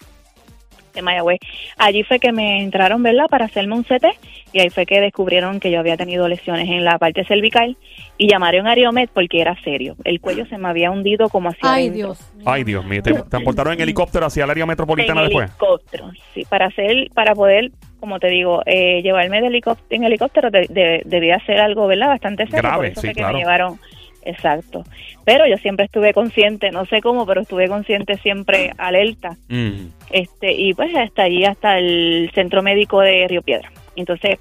de 0.95 1.03
Mayagüez. 1.03 1.41
Allí 1.79 2.05
fue 2.05 2.21
que 2.21 2.31
me 2.33 2.63
entraron, 2.63 3.03
¿verdad? 3.03 3.27
Para 3.29 3.47
hacerme 3.47 3.75
un 3.75 3.83
CT 3.83 4.07
y 4.55 4.61
ahí 4.61 4.71
fue 4.71 4.87
que 4.87 5.01
descubrieron 5.01 5.59
que 5.59 5.71
yo 5.73 5.81
había 5.81 5.97
tenido 5.97 6.29
lesiones 6.29 6.69
en 6.69 6.85
la 6.85 6.97
parte 6.97 7.25
cervical 7.25 7.77
y 8.17 8.29
llamaron 8.31 8.69
a 8.69 8.71
Ariomed 8.71 9.09
porque 9.13 9.41
era 9.41 9.61
serio. 9.63 9.97
El 10.05 10.21
cuello 10.21 10.47
se 10.47 10.57
me 10.59 10.69
había 10.69 10.93
hundido 10.93 11.29
como 11.29 11.49
hacia 11.49 11.61
Ay, 11.75 11.89
adentro. 11.89 12.15
Dios. 12.15 12.33
Ay, 12.47 12.63
Dios 12.63 12.85
mío. 12.87 13.03
¿Te 13.03 13.13
transportaron 13.15 13.73
en 13.73 13.81
helicóptero 13.81 14.27
hacia 14.27 14.45
el 14.45 14.51
área 14.51 14.65
metropolitana 14.65 15.23
en 15.23 15.27
después? 15.27 15.51
helicóptero, 15.51 16.13
sí, 16.33 16.45
para 16.49 16.67
hacer, 16.67 17.09
para 17.15 17.35
poder, 17.35 17.73
como 17.99 18.21
te 18.21 18.29
digo, 18.29 18.63
eh, 18.65 19.03
llevarme 19.03 19.41
de 19.41 19.49
helicóptero, 19.49 19.87
en 19.91 20.05
helicóptero 20.05 20.51
de- 20.53 20.69
de- 20.71 21.03
debía 21.05 21.39
ser 21.45 21.59
algo, 21.59 21.89
¿verdad? 21.89 22.07
Bastante 22.07 22.45
serio, 22.47 22.63
Grave, 22.63 22.77
por 22.77 22.87
eso 22.87 23.01
sí, 23.01 23.07
fue 23.09 23.15
que 23.15 23.21
claro. 23.21 23.33
me 23.35 23.41
llevaron, 23.41 23.79
exacto. 24.25 24.85
Pero 25.25 25.47
yo 25.49 25.57
siempre 25.57 25.87
estuve 25.87 26.13
consciente, 26.15 26.71
no 26.71 26.85
sé 26.87 27.01
cómo, 27.01 27.27
pero 27.27 27.41
estuve 27.41 27.67
consciente 27.69 28.19
siempre 28.19 28.73
alerta, 28.79 29.37
Mm. 29.49 29.89
este, 30.13 30.53
y 30.53 30.75
pues 30.75 30.95
hasta 30.95 31.25
allí, 31.25 31.45
hasta 31.45 31.79
el 31.79 32.31
centro 32.35 32.63
médico 32.63 33.01
de 33.01 33.27
Río 33.27 33.43
Piedra. 33.43 33.71
Entonces, 33.97 34.39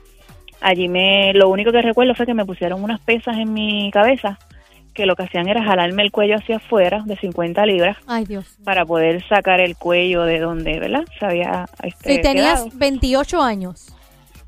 allí 0.61 0.87
me, 0.87 1.33
lo 1.33 1.49
único 1.49 1.71
que 1.71 1.81
recuerdo 1.81 2.15
fue 2.15 2.25
que 2.25 2.33
me 2.33 2.45
pusieron 2.45 2.83
unas 2.83 2.99
pesas 3.01 3.37
en 3.37 3.53
mi 3.53 3.91
cabeza, 3.91 4.39
que 4.93 5.05
lo 5.05 5.15
que 5.15 5.23
hacían 5.23 5.47
era 5.47 5.63
jalarme 5.63 6.03
el 6.03 6.11
cuello 6.11 6.35
hacia 6.35 6.57
afuera 6.57 7.03
de 7.05 7.15
50 7.17 7.65
libras 7.65 7.97
Ay, 8.07 8.25
Dios. 8.25 8.45
para 8.63 8.85
poder 8.85 9.27
sacar 9.27 9.59
el 9.59 9.75
cuello 9.75 10.23
de 10.23 10.39
donde, 10.39 10.79
¿verdad? 10.79 11.03
Se 11.19 11.25
había 11.25 11.65
este, 11.81 12.15
Si 12.15 12.21
tenías 12.21 12.61
quedado. 12.63 12.77
28 12.77 13.41
años. 13.41 13.95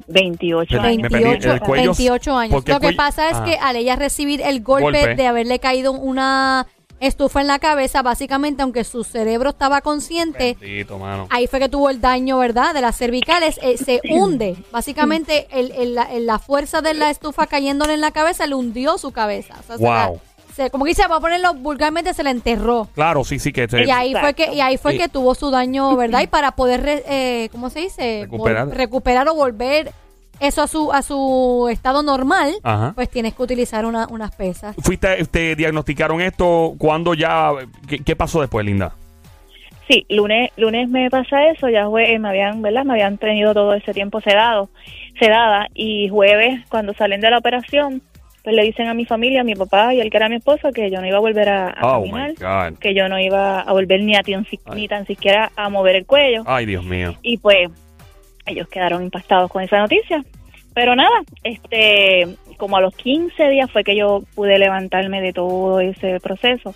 28 0.07 0.81
Me 0.81 0.87
años. 0.87 1.09
perdí, 1.09 1.23
28, 1.23 1.51
el 1.53 1.59
cuello- 1.61 1.83
28 1.83 2.37
años. 2.37 2.63
Lo 2.67 2.79
que 2.79 2.93
pasa 2.93 3.29
es 3.29 3.37
ah. 3.37 3.43
que 3.43 3.55
al 3.55 3.75
ella 3.75 3.95
recibir 3.95 4.41
el 4.41 4.61
golpe, 4.61 4.99
Golpe. 4.99 5.15
de 5.15 5.27
haberle 5.27 5.59
caído 5.59 5.93
una 5.93 6.67
estufa 6.99 7.41
en 7.41 7.47
la 7.47 7.59
cabeza, 7.59 8.01
básicamente, 8.01 8.61
aunque 8.63 8.83
su 8.83 9.03
cerebro 9.03 9.49
estaba 9.51 9.81
consciente, 9.81 10.57
Bendito, 10.59 10.97
mano. 10.97 11.27
ahí 11.29 11.47
fue 11.47 11.59
que 11.59 11.69
tuvo 11.69 11.89
el 11.89 12.01
daño, 12.01 12.37
¿verdad? 12.37 12.73
De 12.73 12.81
las 12.81 12.97
cervicales, 12.97 13.59
eh, 13.61 13.77
se 13.77 13.99
hunde. 14.11 14.55
Básicamente, 14.71 15.47
el, 15.51 15.71
el- 15.71 15.95
la, 15.95 16.03
el- 16.03 16.25
la 16.25 16.39
fuerza 16.39 16.81
de 16.81 16.93
la 16.93 17.09
estufa 17.09 17.47
cayéndole 17.47 17.93
en 17.93 18.01
la 18.01 18.11
cabeza 18.11 18.47
le 18.47 18.55
hundió 18.55 18.97
su 18.97 19.11
cabeza. 19.11 19.55
O 19.59 19.63
sea, 19.63 19.77
se 19.77 19.83
la- 19.83 20.07
Wow. 20.07 20.19
se- 20.55 20.69
como 20.69 20.85
que 20.85 20.89
dice, 20.91 21.05
va 21.07 21.17
a 21.17 21.19
ponerlo 21.19 21.53
vulgarmente, 21.53 22.13
se 22.13 22.23
la 22.23 22.31
enterró. 22.31 22.87
Claro, 22.95 23.23
sí, 23.25 23.39
sí 23.39 23.51
que 23.51 23.67
te- 23.67 23.85
Y 23.85 23.91
ahí 23.91 24.13
fue 24.19 24.33
que 24.33 24.53
y 24.53 24.61
ahí 24.61 24.77
fue 24.77 24.93
Sí. 24.93 24.97
que 24.99 25.09
tuvo 25.09 25.35
su 25.35 25.51
daño, 25.51 25.95
¿verdad? 25.97 26.19
Y 26.23 26.27
para 26.27 26.51
poder, 26.55 26.81
re- 26.83 27.03
eh, 27.07 27.49
¿cómo 27.51 27.69
se 27.69 27.81
dice? 27.81 28.19
Recuperar. 28.23 28.67
Vol- 28.67 28.71
recuperar 28.71 29.27
o 29.27 29.35
volver 29.35 29.91
eso 30.39 30.61
a 30.63 30.67
su 30.67 30.91
a 30.93 31.01
su 31.01 31.67
estado 31.71 32.03
normal, 32.03 32.53
Ajá. 32.63 32.91
pues 32.95 33.09
tienes 33.09 33.33
que 33.33 33.43
utilizar 33.43 33.85
una- 33.85 34.07
unas 34.09 34.35
pesas. 34.35 34.75
Fuiste, 34.81 35.23
te 35.25 35.55
diagnosticaron 35.55 36.21
esto 36.21 36.73
cuando 36.77 37.13
ya, 37.13 37.51
¿qué, 37.87 37.99
qué 37.99 38.15
pasó 38.15 38.41
después, 38.41 38.65
Linda? 38.65 38.93
Sí, 39.87 40.05
lunes, 40.09 40.49
lunes 40.57 40.89
me 40.89 41.09
pasa 41.11 41.47
eso, 41.49 41.69
ya 41.69 41.85
jue- 41.85 42.17
me 42.19 42.29
habían, 42.29 42.61
¿verdad? 42.63 42.83
Me 42.85 42.93
habían 42.93 43.17
tenido 43.19 43.53
todo 43.53 43.73
ese 43.75 43.93
tiempo 43.93 44.19
sedado, 44.19 44.69
sedada 45.19 45.67
y 45.75 46.09
jueves 46.09 46.61
cuando 46.69 46.93
salen 46.95 47.21
de 47.21 47.29
la 47.29 47.37
operación, 47.37 48.01
pues 48.43 48.55
le 48.55 48.63
dicen 48.63 48.87
a 48.87 48.95
mi 48.95 49.05
familia, 49.05 49.41
a 49.41 49.43
mi 49.43 49.53
papá 49.55 49.93
y 49.93 50.01
al 50.01 50.09
que 50.09 50.17
era 50.17 50.27
mi 50.29 50.35
esposo 50.37 50.71
que 50.71 50.89
yo 50.89 51.01
no 51.01 51.07
iba 51.07 51.17
a 51.17 51.21
volver 51.21 51.49
a, 51.49 51.69
a 51.69 51.97
Oh 51.97 52.01
caminar, 52.03 52.73
que 52.79 52.95
yo 52.95 53.07
no 53.09 53.19
iba 53.19 53.59
a 53.61 53.71
volver 53.73 54.01
ni 54.01 54.15
a 54.15 54.21
ni 54.75 54.87
tan 54.87 55.05
siquiera 55.05 55.51
a 55.55 55.69
mover 55.69 55.95
el 55.97 56.05
cuello. 56.07 56.43
Ay, 56.47 56.65
Dios 56.65 56.83
mío. 56.83 57.13
y 57.21 57.37
pues 57.37 57.69
ellos 58.45 58.67
quedaron 58.67 59.03
impactados 59.03 59.49
con 59.51 59.63
esa 59.63 59.79
noticia. 59.79 60.23
Pero 60.73 60.93
nada, 60.95 61.21
este, 61.43 62.27
como 62.57 62.77
a 62.77 62.81
los 62.81 62.95
15 62.95 63.49
días 63.49 63.71
fue 63.71 63.83
que 63.83 63.95
yo 63.95 64.23
pude 64.35 64.59
levantarme 64.59 65.21
de 65.21 65.31
todo 65.31 65.79
ese 65.79 66.19
proceso 66.19 66.75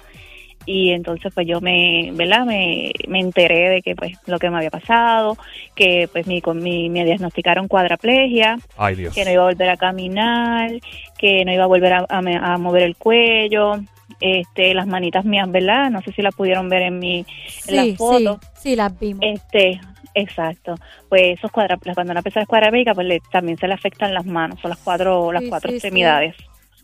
y 0.65 0.91
entonces 0.91 1.33
pues 1.33 1.47
yo 1.47 1.59
me, 1.61 2.11
¿verdad? 2.13 2.45
Me, 2.45 2.91
me 3.07 3.19
enteré 3.19 3.69
de 3.69 3.81
que 3.81 3.95
pues 3.95 4.17
lo 4.27 4.39
que 4.39 4.49
me 4.49 4.57
había 4.57 4.69
pasado, 4.69 5.35
que 5.75 6.07
pues 6.11 6.27
mi, 6.27 6.41
con 6.41 6.61
mi, 6.61 6.89
me 6.89 7.03
diagnosticaron 7.05 7.67
cuadraplegia, 7.67 8.57
Ay, 8.77 8.95
Dios. 8.95 9.13
que 9.13 9.25
no 9.25 9.31
iba 9.31 9.43
a 9.43 9.47
volver 9.47 9.69
a 9.69 9.77
caminar, 9.77 10.71
que 11.17 11.43
no 11.43 11.51
iba 11.53 11.63
a 11.63 11.67
volver 11.67 11.93
a, 11.93 12.05
a 12.07 12.21
me- 12.21 12.37
a 12.37 12.57
mover 12.57 12.83
el 12.83 12.95
cuello, 12.95 13.79
este, 14.21 14.73
las 14.73 14.87
manitas 14.87 15.25
mías, 15.25 15.49
¿verdad? 15.51 15.89
No 15.89 16.01
sé 16.01 16.11
si 16.13 16.21
las 16.21 16.35
pudieron 16.35 16.69
ver 16.69 16.83
en 16.83 16.99
mi, 16.99 17.25
en 17.67 17.75
la 17.75 17.83
Sí, 17.83 17.95
foto. 17.97 18.39
sí, 18.53 18.61
sí, 18.61 18.75
las 18.75 18.97
vimos. 18.99 19.23
Este, 19.25 19.79
exacto. 20.13 20.75
Pues 21.09 21.37
esos 21.37 21.51
cuadraplegias, 21.51 21.95
cuando 21.95 22.11
una 22.11 22.21
persona 22.21 22.43
es 22.43 22.47
cuadraplégica, 22.49 22.93
pues 22.93 23.07
le- 23.07 23.21
también 23.31 23.57
se 23.57 23.67
le 23.67 23.73
afectan 23.73 24.13
las 24.13 24.25
manos, 24.25 24.59
son 24.61 24.69
las 24.69 24.79
cuatro, 24.79 25.31
las 25.31 25.43
Sí, 25.43 25.49
cuatro 25.49 25.69
sí, 25.69 25.75
extremidades. 25.77 26.35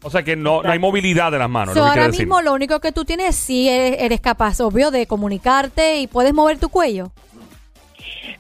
O 0.04 0.10
sea 0.10 0.22
que 0.24 0.36
no, 0.36 0.62
no 0.62 0.72
hay 0.72 0.78
movilidad 0.78 1.32
de 1.32 1.40
las 1.40 1.50
manos, 1.50 1.74
So, 1.74 1.80
lo 1.80 1.86
que 1.86 1.90
ahora 1.90 1.94
quiere 2.02 2.12
decir. 2.12 2.26
mismo 2.28 2.42
lo 2.42 2.54
único 2.54 2.80
que 2.80 2.92
tú 2.92 3.06
tienes, 3.06 3.36
sí 3.36 3.68
eres, 3.70 4.02
eres 4.02 4.22
capaz, 4.22 4.60
obvio, 4.62 4.92
de 4.92 5.08
comunicarte 5.08 6.00
y 6.00 6.08
puedes 6.08 6.34
mover 6.34 6.60
tu 6.60 6.70
cuello. 6.70 7.12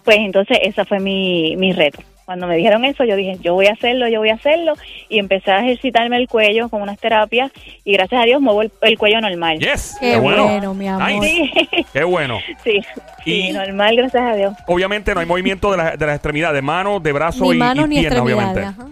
Pues 0.03 0.17
entonces 0.17 0.59
ese 0.61 0.85
fue 0.85 0.99
mi, 0.99 1.55
mi 1.57 1.73
reto. 1.73 1.99
Cuando 2.25 2.47
me 2.47 2.55
dijeron 2.57 2.83
eso, 2.85 3.03
yo 3.03 3.15
dije, 3.15 3.37
yo 3.41 3.53
voy 3.53 3.67
a 3.67 3.73
hacerlo, 3.73 4.07
yo 4.07 4.19
voy 4.19 4.29
a 4.29 4.33
hacerlo, 4.33 4.73
y 5.09 5.19
empecé 5.19 5.51
a 5.51 5.59
ejercitarme 5.59 6.17
el 6.17 6.27
cuello 6.27 6.69
con 6.69 6.81
unas 6.81 6.97
terapias, 6.99 7.51
y 7.83 7.93
gracias 7.93 8.21
a 8.21 8.25
Dios 8.25 8.41
muevo 8.41 8.63
el, 8.63 8.71
el 8.81 8.97
cuello 8.97 9.21
normal. 9.21 9.59
Yes, 9.59 9.95
Qué 9.99 10.11
qué 10.13 10.17
bueno. 10.17 10.43
bueno, 10.47 10.73
mi 10.73 10.87
amor. 10.87 11.07
Nice. 11.09 11.51
Sí, 11.69 11.85
Qué 11.93 12.03
bueno. 12.03 12.39
sí, 12.63 12.81
sí, 13.23 13.49
Y- 13.49 13.53
normal, 13.53 13.95
gracias 13.95 14.23
a 14.23 14.35
Dios. 14.35 14.53
Obviamente 14.67 15.13
no 15.13 15.19
hay 15.19 15.25
movimiento 15.27 15.69
de, 15.71 15.77
la- 15.77 15.95
de 15.95 16.05
las 16.05 16.15
extremidades, 16.15 16.55
de 16.55 16.61
manos, 16.63 17.03
de 17.03 17.11
brazos 17.13 17.41
Ni 17.47 17.55
y, 17.55 17.57
manos 17.59 17.85
y 17.85 17.89
ni 17.89 17.99
piernas, 17.99 18.21
obviamente. 18.21 18.59
ajá. 18.61 18.87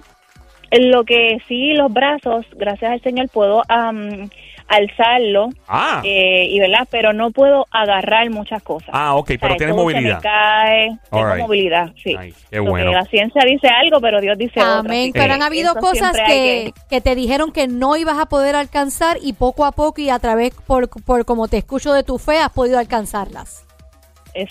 Lo 0.75 1.03
que 1.03 1.37
sí, 1.47 1.73
los 1.73 1.91
brazos, 1.93 2.45
gracias 2.55 2.91
al 2.91 3.01
Señor, 3.01 3.29
puedo 3.29 3.61
am, 3.67 4.29
alzarlo, 4.67 5.49
Ah, 5.67 6.01
eh, 6.03 6.47
y 6.49 6.59
verdad, 6.59 6.87
pero 6.89 7.13
no 7.13 7.31
puedo 7.31 7.65
agarrar 7.71 8.29
muchas 8.29 8.61
cosas. 8.63 8.89
ah, 8.91 9.15
ok, 9.15 9.27
pero 9.39 9.45
O 9.45 9.47
sea, 9.49 9.57
tienes 9.57 9.75
todo 9.75 9.89
se 9.89 9.93
movilidad. 9.93 10.15
me 10.17 10.21
cae, 10.21 10.87
tengo 11.11 11.47
movilidad, 11.47 11.91
sí. 12.03 12.15
Nice, 12.17 12.37
qué 12.49 12.59
bueno. 12.59 12.91
la 12.91 13.05
ciencia 13.05 13.41
dice 13.45 13.67
algo, 13.67 13.99
pero 14.01 14.19
Dios 14.21 14.37
dice 14.37 14.59
otra. 14.59 14.79
Amén. 14.79 15.01
así 15.03 15.11
Pero 15.13 15.25
que 15.25 15.31
han 15.31 15.41
habido 15.43 15.71
eso 15.71 15.79
cosas 15.79 16.13
que, 16.27 16.73
que 16.89 17.01
te 17.01 17.15
dijeron 17.15 17.51
que 17.51 17.67
no 17.67 17.95
ibas 17.97 18.17
a 18.19 18.25
poder 18.27 18.55
alcanzar 18.55 19.17
y 19.21 19.33
poco 19.33 19.65
a 19.65 19.71
poco 19.71 20.01
y 20.01 20.09
a 20.09 20.19
través, 20.19 20.53
por, 20.67 20.89
por 21.03 21.25
como 21.25 21.47
te 21.47 21.57
escucho 21.57 21.93
de 21.93 22.03
tu 22.03 22.17
fe, 22.17 22.37
has 22.39 22.51
podido 22.51 22.79
alcanzarlas. 22.79 23.65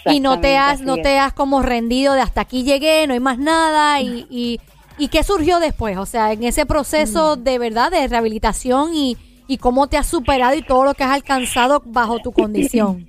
y 0.06 0.20
no 0.20 0.38
te 0.40 0.56
has 0.56 0.80
no 0.80 0.96
te 0.98 1.18
has 1.18 1.32
como 1.32 1.60
rendido 1.60 2.14
de 2.14 2.20
hasta 2.20 2.40
aquí 2.42 2.62
llegué, 2.62 3.06
no 3.08 3.14
hay 3.14 3.20
más 3.20 3.38
nada 3.38 4.00
y, 4.00 4.26
y, 4.30 4.60
y 4.96 5.08
qué 5.08 5.24
surgió 5.24 5.58
después, 5.58 5.96
o 5.98 6.06
sea, 6.06 6.32
en 6.32 6.44
ese 6.44 6.66
proceso 6.66 7.36
Mm. 7.36 7.42
de 7.42 7.58
verdad 7.58 7.90
de 7.90 8.06
rehabilitación 8.06 8.94
y, 8.94 9.16
y 9.46 9.58
cómo 9.58 9.88
te 9.88 9.96
has 9.96 10.06
superado 10.06 10.54
y 10.54 10.62
todo 10.62 10.84
lo 10.84 10.94
que 10.94 11.04
has 11.04 11.12
alcanzado 11.12 11.82
bajo 11.84 12.18
tu 12.20 12.32
condición 12.32 13.06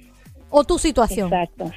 o 0.50 0.64
tu 0.64 0.78
situación. 0.78 1.28
Exacto. 1.34 1.72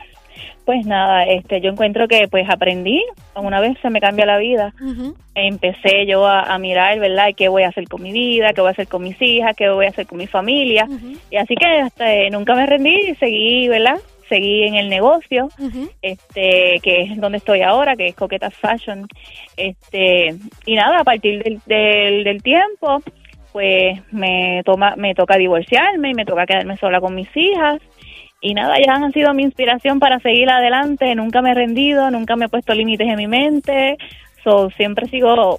Pues 0.64 0.84
nada, 0.84 1.24
este, 1.24 1.60
yo 1.60 1.70
encuentro 1.70 2.08
que 2.08 2.26
pues 2.28 2.44
aprendí, 2.50 3.00
una 3.36 3.60
vez 3.60 3.78
se 3.80 3.88
me 3.88 4.00
cambia 4.00 4.26
la 4.26 4.36
vida, 4.38 4.74
empecé 5.36 6.06
yo 6.06 6.26
a, 6.26 6.42
a 6.42 6.58
mirar, 6.58 6.98
¿verdad? 6.98 7.28
¿Qué 7.36 7.46
voy 7.48 7.62
a 7.62 7.68
hacer 7.68 7.86
con 7.88 8.02
mi 8.02 8.10
vida? 8.10 8.52
¿Qué 8.52 8.60
voy 8.60 8.70
a 8.70 8.72
hacer 8.72 8.88
con 8.88 9.04
mis 9.04 9.20
hijas? 9.22 9.54
¿Qué 9.56 9.68
voy 9.68 9.86
a 9.86 9.90
hacer 9.90 10.08
con 10.08 10.18
mi 10.18 10.26
familia? 10.26 10.88
Y 11.30 11.36
así 11.36 11.54
que 11.54 11.66
hasta, 11.66 12.12
eh, 12.12 12.30
nunca 12.30 12.56
me 12.56 12.66
rendí 12.66 13.10
y 13.10 13.14
seguí, 13.14 13.68
¿verdad? 13.68 14.00
Seguí 14.28 14.64
en 14.64 14.74
el 14.74 14.88
negocio, 14.88 15.48
este, 16.02 16.80
que 16.82 17.02
es 17.02 17.20
donde 17.20 17.38
estoy 17.38 17.62
ahora, 17.62 17.94
que 17.94 18.08
es 18.08 18.16
Coquetas 18.16 18.54
Fashion. 18.54 19.06
Este, 19.56 20.34
y 20.66 20.74
nada, 20.74 20.98
a 20.98 21.04
partir 21.04 21.44
del, 21.44 21.60
del, 21.64 22.24
del 22.24 22.42
tiempo, 22.42 23.00
pues 23.56 24.02
me 24.12 24.60
toma, 24.66 24.96
me 24.96 25.14
toca 25.14 25.38
divorciarme 25.38 26.10
y 26.10 26.14
me 26.14 26.26
toca 26.26 26.44
quedarme 26.44 26.76
sola 26.76 27.00
con 27.00 27.14
mis 27.14 27.34
hijas. 27.34 27.80
Y 28.42 28.52
nada, 28.52 28.76
ellas 28.76 29.00
han 29.00 29.12
sido 29.12 29.32
mi 29.32 29.44
inspiración 29.44 29.98
para 29.98 30.20
seguir 30.20 30.50
adelante. 30.50 31.14
Nunca 31.14 31.40
me 31.40 31.52
he 31.52 31.54
rendido, 31.54 32.10
nunca 32.10 32.36
me 32.36 32.44
he 32.44 32.48
puesto 32.50 32.74
límites 32.74 33.08
en 33.08 33.16
mi 33.16 33.26
mente. 33.26 33.96
So, 34.44 34.68
siempre 34.76 35.08
sigo, 35.08 35.58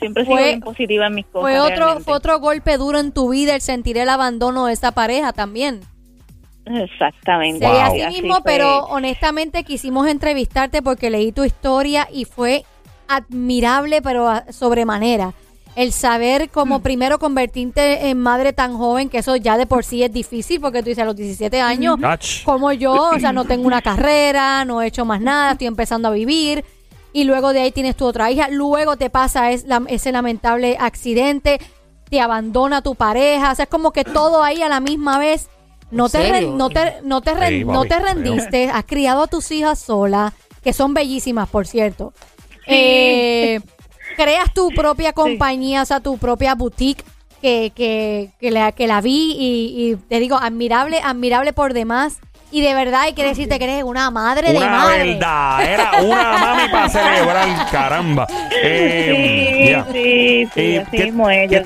siempre 0.00 0.24
sigo 0.24 0.34
Fue- 0.34 0.44
bien 0.44 0.60
positiva 0.60 1.06
en 1.06 1.14
mis 1.14 1.26
cosas. 1.26 1.42
Fue 1.42 1.60
otro, 1.60 1.76
realmente. 1.76 2.02
fue 2.02 2.14
otro 2.14 2.40
golpe 2.40 2.76
duro 2.78 2.98
en 2.98 3.12
tu 3.12 3.30
vida 3.30 3.54
el 3.54 3.60
sentir 3.60 3.96
el 3.96 4.08
abandono 4.08 4.66
de 4.66 4.72
esa 4.72 4.90
pareja 4.90 5.32
también. 5.32 5.82
Exactamente. 6.66 7.64
Wow. 7.64 7.76
así 7.76 8.06
mismo, 8.08 8.38
pero 8.44 8.86
honestamente 8.86 9.62
quisimos 9.62 10.08
entrevistarte 10.08 10.82
porque 10.82 11.10
leí 11.10 11.30
tu 11.30 11.44
historia 11.44 12.08
y 12.12 12.24
fue 12.24 12.64
admirable, 13.06 14.02
pero 14.02 14.28
sobremanera. 14.48 15.32
El 15.80 15.92
saber 15.92 16.50
cómo 16.50 16.80
primero 16.82 17.18
convertirte 17.18 18.08
en 18.10 18.18
madre 18.18 18.52
tan 18.52 18.76
joven, 18.76 19.08
que 19.08 19.18
eso 19.18 19.34
ya 19.36 19.56
de 19.56 19.64
por 19.64 19.82
sí 19.82 20.02
es 20.02 20.12
difícil, 20.12 20.60
porque 20.60 20.82
tú 20.82 20.90
dices 20.90 21.02
a 21.02 21.06
los 21.06 21.16
17 21.16 21.58
años, 21.60 21.96
Ach. 22.02 22.44
como 22.44 22.70
yo, 22.72 22.92
o 23.14 23.18
sea, 23.18 23.32
no 23.32 23.46
tengo 23.46 23.66
una 23.66 23.80
carrera, 23.80 24.64
no 24.66 24.82
he 24.82 24.88
hecho 24.88 25.06
más 25.06 25.22
nada, 25.22 25.52
estoy 25.52 25.68
empezando 25.68 26.08
a 26.08 26.10
vivir. 26.10 26.64
Y 27.14 27.24
luego 27.24 27.52
de 27.54 27.60
ahí 27.62 27.72
tienes 27.72 27.96
tu 27.96 28.04
otra 28.04 28.30
hija, 28.30 28.48
luego 28.50 28.96
te 28.96 29.08
pasa 29.08 29.52
es- 29.52 29.64
la- 29.64 29.82
ese 29.88 30.12
lamentable 30.12 30.76
accidente, 30.78 31.58
te 32.10 32.20
abandona 32.20 32.82
tu 32.82 32.94
pareja, 32.94 33.50
o 33.52 33.54
sea, 33.54 33.62
es 33.62 33.70
como 33.70 33.90
que 33.92 34.04
todo 34.04 34.42
ahí 34.44 34.60
a 34.62 34.68
la 34.68 34.80
misma 34.80 35.18
vez. 35.18 35.48
No 35.90 36.06
¿En 36.06 36.12
te, 36.12 36.42
no 36.42 36.68
te, 36.68 36.96
no 37.04 37.20
te, 37.22 37.30
Sí, 37.48 37.64
no 37.64 37.84
te 37.86 37.98
rendiste, 37.98 38.68
has 38.68 38.84
criado 38.84 39.22
a 39.22 39.26
tus 39.28 39.50
hijas 39.50 39.78
sola, 39.78 40.34
que 40.62 40.72
son 40.74 40.92
bellísimas, 40.92 41.48
por 41.48 41.66
cierto. 41.66 42.12
Eh, 42.66 43.60
creas 44.16 44.52
tu 44.54 44.70
propia 44.70 45.12
compañía, 45.12 45.82
o 45.82 45.84
sea, 45.86 46.00
tu 46.00 46.18
propia 46.18 46.54
boutique, 46.54 47.04
que, 47.42 47.72
que, 47.74 48.30
que, 48.38 48.50
la, 48.50 48.72
que 48.72 48.86
la 48.86 49.00
vi 49.00 49.34
y, 49.38 49.90
y 49.92 49.96
te 49.96 50.20
digo, 50.20 50.36
admirable, 50.36 51.00
admirable 51.02 51.52
por 51.52 51.72
demás. 51.72 52.18
Y 52.52 52.62
de 52.62 52.74
verdad 52.74 53.02
hay 53.02 53.12
que 53.14 53.22
decirte 53.24 53.58
que 53.60 53.64
eres 53.64 53.84
una 53.84 54.10
madre 54.10 54.50
de 54.52 54.58
Una 54.58 54.68
madre. 54.70 55.04
verdad, 55.14 55.72
era 55.72 55.92
una 56.02 56.36
mami 56.36 56.68
para 56.68 56.88
celebrar, 56.90 57.70
caramba. 57.70 58.26
Eh, 58.62 59.62
Sí, 59.64 59.70
ya. 59.70 59.84
sí, 59.92 60.48
sí, 60.52 60.60
Eh, 60.74 60.78
así 60.80 60.96
¿qué- 60.96 61.04
mismo 61.04 61.30
Yo- 61.48 61.60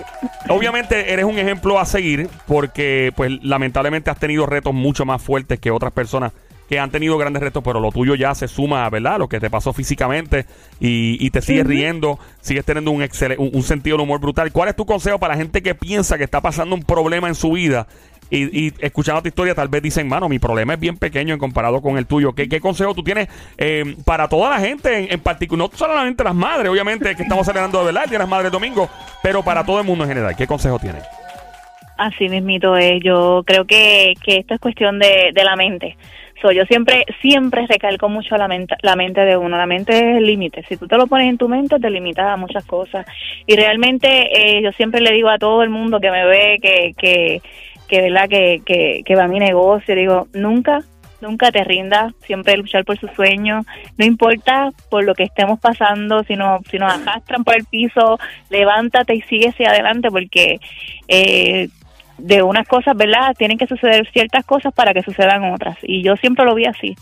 obviamente 0.54 1.12
eres 1.12 1.24
un 1.24 1.38
ejemplo 1.38 1.78
a 1.78 1.86
seguir 1.86 2.28
porque 2.46 3.12
pues 3.16 3.32
lamentablemente 3.42 4.10
has 4.10 4.18
tenido 4.18 4.44
retos 4.44 4.74
mucho 4.74 5.06
más 5.06 5.22
fuertes 5.22 5.58
que 5.58 5.70
otras 5.70 5.92
personas 5.92 6.32
que 6.68 6.78
han 6.78 6.90
tenido 6.90 7.18
grandes 7.18 7.42
retos, 7.42 7.62
pero 7.62 7.80
lo 7.80 7.92
tuyo 7.92 8.14
ya 8.14 8.34
se 8.34 8.48
suma, 8.48 8.88
¿verdad? 8.90 9.18
Lo 9.18 9.28
que 9.28 9.40
te 9.40 9.50
pasó 9.50 9.72
físicamente 9.72 10.46
y, 10.80 11.18
y 11.24 11.30
te 11.30 11.42
sigues 11.42 11.66
riendo, 11.66 12.18
sigues 12.40 12.64
teniendo 12.64 12.90
un, 12.90 13.02
excel- 13.02 13.36
un, 13.38 13.50
un 13.52 13.62
sentido 13.62 13.96
del 13.96 14.04
humor 14.04 14.20
brutal. 14.20 14.50
¿Cuál 14.52 14.70
es 14.70 14.76
tu 14.76 14.86
consejo 14.86 15.18
para 15.18 15.34
la 15.34 15.38
gente 15.38 15.62
que 15.62 15.74
piensa 15.74 16.16
que 16.16 16.24
está 16.24 16.40
pasando 16.40 16.74
un 16.74 16.82
problema 16.82 17.28
en 17.28 17.34
su 17.34 17.52
vida 17.52 17.86
y, 18.30 18.68
y 18.68 18.72
escuchando 18.80 19.20
tu 19.20 19.28
historia 19.28 19.54
tal 19.54 19.68
vez 19.68 19.82
dicen, 19.82 20.08
mano, 20.08 20.30
mi 20.30 20.38
problema 20.38 20.72
es 20.72 20.80
bien 20.80 20.96
pequeño 20.96 21.34
en 21.34 21.38
comparado 21.38 21.82
con 21.82 21.98
el 21.98 22.06
tuyo? 22.06 22.32
¿Qué, 22.32 22.48
qué 22.48 22.58
consejo 22.60 22.94
tú 22.94 23.04
tienes 23.04 23.28
eh, 23.58 23.96
para 24.06 24.28
toda 24.28 24.48
la 24.48 24.58
gente 24.58 24.98
en, 24.98 25.12
en 25.12 25.20
particular? 25.20 25.68
No 25.70 25.76
solamente 25.76 26.24
las 26.24 26.34
madres, 26.34 26.70
obviamente, 26.70 27.14
que 27.14 27.22
estamos 27.24 27.46
celebrando 27.46 27.80
de 27.80 27.84
verdad 27.84 28.04
el 28.04 28.10
Día 28.10 28.18
de 28.18 28.24
las 28.24 28.30
Madres 28.30 28.50
domingo, 28.50 28.88
pero 29.22 29.42
para 29.42 29.64
todo 29.64 29.78
el 29.78 29.86
mundo 29.86 30.04
en 30.04 30.08
general. 30.08 30.34
¿Qué 30.34 30.46
consejo 30.46 30.78
tienes? 30.78 31.04
Así 31.98 32.28
mismito 32.28 32.76
es. 32.76 33.00
Yo 33.04 33.44
creo 33.46 33.66
que, 33.66 34.14
que 34.24 34.38
esto 34.38 34.54
es 34.54 34.60
cuestión 34.60 34.98
de, 34.98 35.30
de 35.32 35.44
la 35.44 35.54
mente. 35.54 35.96
So, 36.42 36.52
yo 36.52 36.64
siempre 36.64 37.04
siempre 37.22 37.66
recalco 37.66 38.08
mucho 38.08 38.36
la 38.36 38.48
mente, 38.48 38.76
la 38.82 38.96
mente 38.96 39.20
de 39.22 39.36
uno. 39.36 39.56
La 39.56 39.66
mente 39.66 39.96
es 39.96 40.16
el 40.18 40.26
límite. 40.26 40.64
Si 40.68 40.76
tú 40.76 40.86
te 40.86 40.96
lo 40.96 41.06
pones 41.06 41.28
en 41.28 41.38
tu 41.38 41.48
mente, 41.48 41.78
te 41.78 41.90
limitas 41.90 42.26
a 42.26 42.36
muchas 42.36 42.64
cosas. 42.64 43.06
Y 43.46 43.56
realmente 43.56 44.58
eh, 44.58 44.62
yo 44.62 44.72
siempre 44.72 45.00
le 45.00 45.12
digo 45.12 45.28
a 45.28 45.38
todo 45.38 45.62
el 45.62 45.70
mundo 45.70 46.00
que 46.00 46.10
me 46.10 46.26
ve 46.26 46.58
que, 46.60 46.92
que, 46.96 47.42
que 47.88 48.02
verdad 48.02 48.28
que, 48.28 48.62
que, 48.64 49.02
que 49.04 49.16
va 49.16 49.24
a 49.24 49.28
mi 49.28 49.38
negocio, 49.38 49.94
digo, 49.94 50.28
nunca 50.32 50.80
nunca 51.24 51.50
te 51.50 51.64
rindas, 51.64 52.12
siempre 52.26 52.56
luchar 52.56 52.84
por 52.84 52.98
sus 52.98 53.10
sueños, 53.12 53.64
no 53.96 54.04
importa 54.04 54.70
por 54.90 55.04
lo 55.04 55.14
que 55.14 55.24
estemos 55.24 55.58
pasando, 55.58 56.22
si 56.24 56.36
nos, 56.36 56.62
si 56.70 56.78
nos 56.78 56.92
arrastran 56.92 57.44
por 57.44 57.56
el 57.56 57.64
piso, 57.64 58.18
levántate 58.50 59.14
y 59.14 59.22
sigue 59.22 59.48
hacia 59.48 59.70
adelante 59.70 60.10
porque 60.10 60.60
eh, 61.08 61.68
de 62.18 62.42
unas 62.42 62.66
cosas, 62.68 62.96
¿verdad? 62.96 63.34
Tienen 63.36 63.58
que 63.58 63.66
suceder 63.66 64.08
ciertas 64.12 64.44
cosas 64.44 64.72
para 64.72 64.92
que 64.94 65.02
sucedan 65.02 65.52
otras. 65.52 65.76
Y 65.82 66.02
yo 66.02 66.16
siempre 66.16 66.44
lo 66.44 66.54
vi 66.54 66.66
así. 66.66 66.94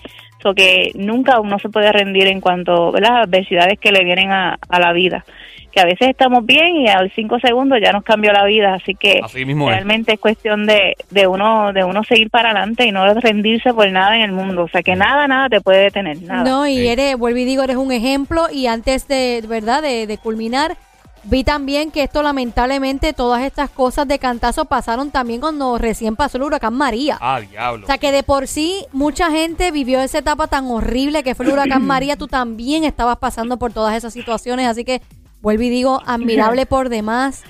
So 0.42 0.54
que 0.54 0.90
nunca 0.94 1.38
uno 1.40 1.58
se 1.58 1.68
puede 1.68 1.92
rendir 1.92 2.26
en 2.26 2.40
cuanto, 2.40 2.90
¿verdad? 2.92 3.22
Adversidades 3.22 3.78
que 3.78 3.92
le 3.92 4.04
vienen 4.04 4.32
a, 4.32 4.58
a 4.68 4.80
la 4.80 4.92
vida. 4.92 5.24
Que 5.70 5.80
a 5.80 5.84
veces 5.86 6.08
estamos 6.10 6.44
bien 6.44 6.76
y 6.76 6.88
a 6.88 7.00
los 7.02 7.12
cinco 7.14 7.38
segundos 7.38 7.78
ya 7.82 7.92
nos 7.92 8.02
cambió 8.04 8.32
la 8.32 8.44
vida. 8.44 8.74
Así 8.74 8.94
que 8.94 9.20
Así 9.22 9.44
mismo 9.46 9.68
es. 9.70 9.76
realmente 9.76 10.12
es 10.14 10.20
cuestión 10.20 10.66
de, 10.66 10.96
de 11.10 11.26
uno 11.26 11.72
de 11.72 11.84
uno 11.84 12.02
seguir 12.04 12.28
para 12.28 12.50
adelante 12.50 12.86
y 12.86 12.92
no 12.92 13.06
rendirse 13.14 13.72
por 13.72 13.90
nada 13.90 14.16
en 14.16 14.22
el 14.22 14.32
mundo. 14.32 14.64
O 14.64 14.68
sea 14.68 14.82
que 14.82 14.96
nada, 14.96 15.26
nada 15.28 15.48
te 15.48 15.60
puede 15.60 15.84
detener. 15.84 16.20
Nada. 16.22 16.44
No, 16.44 16.66
y 16.66 16.76
Sí. 16.76 16.88
eres, 16.88 17.16
vuelvo 17.16 17.38
y 17.38 17.44
digo, 17.44 17.62
eres 17.62 17.76
un 17.76 17.92
ejemplo. 17.92 18.46
Y 18.52 18.66
antes 18.66 19.08
de, 19.08 19.42
¿verdad? 19.48 19.80
De, 19.80 20.06
de 20.06 20.18
culminar, 20.18 20.76
vi 21.24 21.44
también 21.44 21.90
que 21.90 22.02
esto, 22.02 22.22
lamentablemente, 22.22 23.12
todas 23.12 23.42
estas 23.42 23.70
cosas 23.70 24.08
de 24.08 24.18
cantazo 24.18 24.64
pasaron 24.64 25.10
también 25.10 25.40
cuando 25.40 25.78
recién 25.78 26.16
pasó 26.16 26.38
el 26.38 26.44
huracán 26.44 26.74
María. 26.74 27.18
Ah, 27.20 27.40
diablo. 27.40 27.84
O 27.84 27.86
sea, 27.86 27.98
que 27.98 28.12
de 28.12 28.22
por 28.22 28.48
sí 28.48 28.86
mucha 28.92 29.30
gente 29.30 29.70
vivió 29.70 30.00
esa 30.00 30.18
etapa 30.18 30.46
tan 30.46 30.66
horrible 30.66 31.22
que 31.22 31.34
fue 31.34 31.46
el 31.46 31.52
huracán 31.52 31.82
María. 31.86 32.16
Tú 32.16 32.28
también 32.28 32.84
estabas 32.84 33.18
pasando 33.18 33.58
por 33.58 33.72
todas 33.72 33.96
esas 33.96 34.12
situaciones. 34.12 34.66
Así 34.66 34.84
que, 34.84 35.02
vuelvo 35.40 35.62
y 35.62 35.68
digo, 35.68 36.02
admirable 36.06 36.66
por 36.66 36.88
demás. 36.88 37.42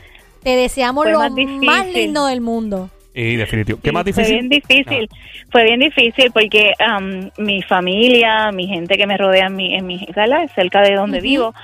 Te 0.42 0.56
deseamos 0.56 1.04
Fue 1.04 1.12
lo 1.12 1.20
más 1.20 1.32
más, 1.62 1.86
lindo 1.86 2.26
del 2.26 2.40
mundo. 2.40 2.90
Y 3.14 3.36
definitivo. 3.36 3.78
¿Qué 3.82 3.90
Sí, 3.90 3.94
más 3.94 4.04
difícil? 4.04 4.24
Fue 4.24 4.34
bien 4.34 4.48
difícil, 4.48 5.08
fue 5.50 5.64
bien 5.64 5.80
difícil 5.80 6.30
porque 6.32 6.72
am, 6.78 7.30
mi 7.36 7.62
familia, 7.62 8.50
mi 8.52 8.66
gente 8.66 8.96
que 8.96 9.06
me 9.06 9.18
rodea 9.18 9.46
en 9.46 9.56
mi, 9.56 9.74
en 9.74 9.86
mi 9.86 10.06
cerca 10.54 10.80
de 10.80 10.94
donde 10.94 11.20
vivo, 11.20 11.54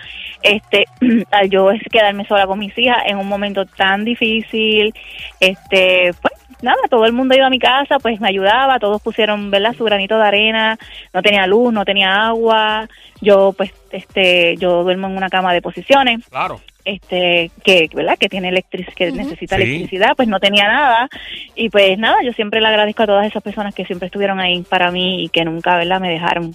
este, 0.42 0.84
al 1.30 1.48
yo 1.48 1.70
es 1.70 1.82
quedarme 1.90 2.26
sola 2.26 2.46
con 2.46 2.58
mis 2.58 2.76
hijas 2.76 2.98
en 3.06 3.16
un 3.16 3.28
momento 3.28 3.64
tan 3.64 4.04
difícil, 4.04 4.92
este, 5.40 6.10
pues 6.20 6.34
nada, 6.62 6.78
todo 6.90 7.06
el 7.06 7.12
mundo 7.12 7.34
iba 7.34 7.46
a 7.46 7.50
mi 7.50 7.58
casa, 7.58 7.98
pues 7.98 8.20
me 8.20 8.28
ayudaba, 8.28 8.78
todos 8.78 9.00
pusieron, 9.00 9.50
¿verdad? 9.50 9.74
Su 9.76 9.84
granito 9.84 10.18
de 10.18 10.24
arena, 10.24 10.78
no 11.14 11.22
tenía 11.22 11.46
luz, 11.46 11.72
no 11.72 11.84
tenía 11.84 12.26
agua, 12.26 12.88
yo 13.20 13.54
pues, 13.56 13.72
este, 13.90 14.56
yo 14.56 14.82
duermo 14.82 15.06
en 15.06 15.16
una 15.16 15.28
cama 15.28 15.52
de 15.52 15.62
posiciones, 15.62 16.26
Claro. 16.28 16.60
Este 16.88 17.50
que 17.64 17.88
verdad 17.94 18.16
que 18.18 18.28
tiene 18.28 18.48
electric 18.48 18.94
que 18.94 19.12
necesita 19.12 19.56
Sí. 19.56 19.62
electricidad 19.62 20.14
pues 20.16 20.28
no 20.28 20.40
tenía 20.40 20.66
nada 20.66 21.08
y 21.54 21.68
pues 21.68 21.98
nada 21.98 22.16
yo 22.24 22.32
siempre 22.32 22.60
le 22.60 22.68
agradezco 22.68 23.02
a 23.02 23.06
todas 23.06 23.26
esas 23.26 23.42
personas 23.42 23.74
que 23.74 23.84
siempre 23.84 24.06
estuvieron 24.06 24.40
ahí 24.40 24.62
para 24.62 24.90
mí 24.90 25.24
y 25.24 25.28
que 25.28 25.44
nunca 25.44 25.76
verdad 25.76 26.00
me 26.00 26.10
dejaron 26.10 26.54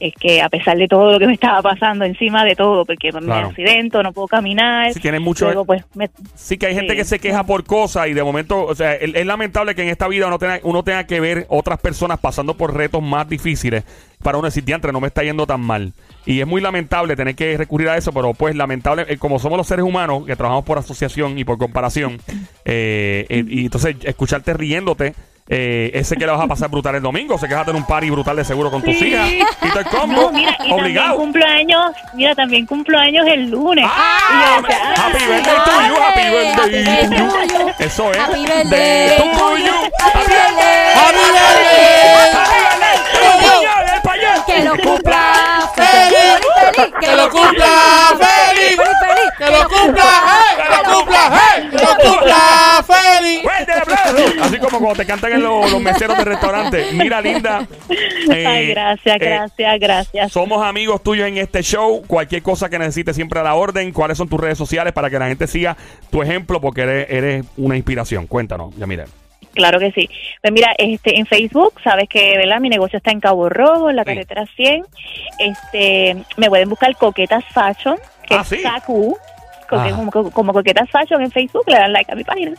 es 0.00 0.14
que 0.14 0.42
a 0.42 0.48
pesar 0.48 0.76
de 0.78 0.88
todo 0.88 1.12
lo 1.12 1.18
que 1.20 1.26
me 1.28 1.34
estaba 1.34 1.62
pasando 1.62 2.04
encima 2.04 2.44
de 2.44 2.56
todo 2.56 2.84
porque 2.84 3.12
me 3.12 3.20
Claro. 3.20 3.48
accidento 3.48 4.02
no 4.02 4.12
puedo 4.12 4.26
caminar 4.26 4.92
Sí, 4.92 5.00
tienen 5.00 5.22
mucho- 5.22 5.44
luego 5.46 5.64
pues 5.64 5.84
me- 5.94 6.10
Sí, 6.34 6.56
que 6.58 6.66
hay 6.66 6.74
gente 6.74 6.92
Sí. 6.92 6.98
que 6.98 7.04
se 7.04 7.18
queja 7.20 7.44
por 7.44 7.64
cosas 7.64 8.08
y 8.08 8.12
de 8.14 8.22
momento, 8.24 8.64
o 8.64 8.74
sea, 8.74 8.94
es, 8.94 9.14
es 9.14 9.26
lamentable 9.26 9.74
que 9.76 9.82
en 9.82 9.88
esta 9.90 10.08
vida 10.08 10.26
uno 10.26 10.38
tenga, 10.38 10.58
uno 10.64 10.82
tenga 10.82 11.04
que 11.06 11.20
ver 11.20 11.46
otras 11.48 11.78
personas 11.80 12.18
pasando 12.18 12.54
por 12.56 12.74
retos 12.76 13.00
más 13.02 13.28
difíciles 13.28 13.84
para 14.22 14.38
uno 14.38 14.46
decir, 14.46 14.64
diantre, 14.64 14.90
no 14.92 15.00
me 15.00 15.06
está 15.08 15.22
yendo 15.22 15.46
tan 15.46 15.60
mal. 15.60 15.92
Y 16.24 16.40
es 16.40 16.46
muy 16.46 16.60
lamentable 16.60 17.16
tener 17.16 17.34
que 17.34 17.56
recurrir 17.56 17.88
a 17.88 17.96
eso, 17.96 18.12
pero 18.12 18.32
pues 18.34 18.54
lamentable, 18.54 19.04
eh, 19.08 19.16
como 19.18 19.38
somos 19.38 19.56
los 19.58 19.66
seres 19.66 19.84
humanos 19.84 20.24
que 20.26 20.36
trabajamos 20.36 20.64
por 20.64 20.78
asociación 20.78 21.38
y 21.38 21.44
por 21.44 21.58
comparación, 21.58 22.20
eh, 22.64 23.26
eh, 23.28 23.44
y 23.48 23.64
entonces 23.64 23.96
escucharte 24.04 24.54
riéndote, 24.54 25.14
eh, 25.48 25.90
ese 25.94 26.14
que 26.16 26.24
le 26.24 26.30
vas 26.32 26.40
a 26.40 26.46
pasar 26.46 26.70
brutal 26.70 26.94
el 26.94 27.02
domingo, 27.02 27.36
sé 27.36 27.48
que 27.48 27.54
vas 27.54 27.64
a 27.64 27.66
tener 27.66 27.80
un 27.80 27.86
party 27.86 28.08
brutal 28.10 28.36
de 28.36 28.44
seguro 28.44 28.70
con 28.70 28.80
tus 28.82 28.96
Sí. 28.96 29.06
hijas. 29.08 29.28
Y 29.32 29.68
todo 29.70 29.80
el 29.80 29.86
combo, 29.86 30.22
no 30.22 30.30
mira 30.32 30.52
y 30.52 30.56
también 30.56 30.72
obligado. 30.80 31.16
cumplo 31.16 31.44
años 31.44 31.92
mira 32.14 32.34
también 32.36 32.66
cumplo 32.66 32.96
años 32.98 33.26
el 33.26 33.50
lunes 33.50 33.84
¡Ah! 33.88 34.18
Y 34.30 34.62
yo 34.62 34.68
ah, 34.78 34.94
Happy 35.08 35.24
birthday 35.26 35.56
to 35.64 35.70
you, 35.88 35.96
happy 36.00 36.22
birthday 36.30 36.84
Happy 36.84 37.08
to 37.08 37.16
you. 37.16 37.24
birthday. 37.26 37.86
Eso 37.86 38.10
es. 38.12 38.18
Happy 38.18 38.46
De 38.46 38.52
birthday 38.54 39.16
to 39.18 39.56
you. 39.58 39.74
Happy 39.98 40.30
birthday. 40.30 40.94
¡Happy 40.94 41.18
birthday! 41.18 42.32
Happy 44.64 44.84
birthday. 44.84 45.31
¡Feliz! 45.74 46.92
¡Que 47.00 47.16
lo 47.16 47.30
cumpla! 47.30 47.66
¡Feliz! 48.18 48.78
Eh, 48.78 49.30
¡Que 49.38 49.50
lo 49.50 49.68
cumpla! 49.68 50.04
Eh, 50.04 50.56
¡Que 50.56 50.68
lo 50.70 50.94
cumpla! 50.94 51.22
¡Que 51.70 51.78
lo 51.78 52.10
cumpla! 52.10 52.84
¡Feliz! 52.86 53.42
Así 54.42 54.58
como 54.58 54.78
cuando 54.78 54.96
te 54.96 55.06
cantan 55.06 55.32
en 55.32 55.42
los, 55.42 55.70
los 55.70 55.80
meseros 55.80 56.16
del 56.16 56.26
restaurante. 56.26 56.88
Mira, 56.92 57.20
linda. 57.20 57.66
Ay, 57.88 58.26
eh, 58.30 58.66
gracias, 58.70 59.18
gracias, 59.18 59.80
gracias. 59.80 60.32
Somos 60.32 60.64
amigos 60.64 61.02
tuyos 61.02 61.28
en 61.28 61.38
este 61.38 61.62
show. 61.62 62.02
Cualquier 62.06 62.42
cosa 62.42 62.68
que 62.68 62.78
necesites 62.78 63.16
siempre 63.16 63.40
a 63.40 63.42
la 63.42 63.54
orden. 63.54 63.92
¿Cuáles 63.92 64.18
son 64.18 64.28
tus 64.28 64.40
redes 64.40 64.58
sociales 64.58 64.92
para 64.92 65.10
que 65.10 65.18
la 65.18 65.28
gente 65.28 65.46
siga 65.46 65.76
tu 66.10 66.22
ejemplo? 66.22 66.60
Porque 66.60 66.82
eres, 66.82 67.06
eres 67.10 67.44
una 67.56 67.76
inspiración. 67.76 68.26
Cuéntanos, 68.26 68.74
ya 68.76 68.86
mira. 68.86 69.04
Claro 69.54 69.78
que 69.78 69.92
sí. 69.92 70.08
Pues 70.40 70.52
mira, 70.52 70.74
este, 70.78 71.18
en 71.18 71.26
Facebook, 71.26 71.74
sabes 71.84 72.08
que, 72.08 72.36
¿verdad? 72.38 72.60
Mi 72.60 72.68
negocio 72.68 72.96
está 72.96 73.10
en 73.10 73.20
Cabo 73.20 73.48
Rojo, 73.48 73.90
en 73.90 73.96
la 73.96 74.02
Sí. 74.02 74.06
carretera 74.08 74.46
100. 74.56 74.84
Este, 75.38 76.16
me 76.36 76.48
pueden 76.48 76.68
buscar 76.68 76.94
Coquetas 76.96 77.44
Fashion, 77.52 77.96
que 78.26 78.34
Ah, 78.34 78.40
es 78.42 78.48
sí. 78.48 78.62
Co- 79.76 79.82
Ah. 79.82 80.10
como, 80.12 80.30
como 80.30 80.52
Coquetas 80.52 80.88
Fashion 80.90 81.20
en 81.22 81.30
Facebook, 81.30 81.64
le 81.66 81.74
dan 81.76 81.92
like 81.92 82.10
a 82.10 82.14
mi 82.14 82.24
página. 82.24 82.52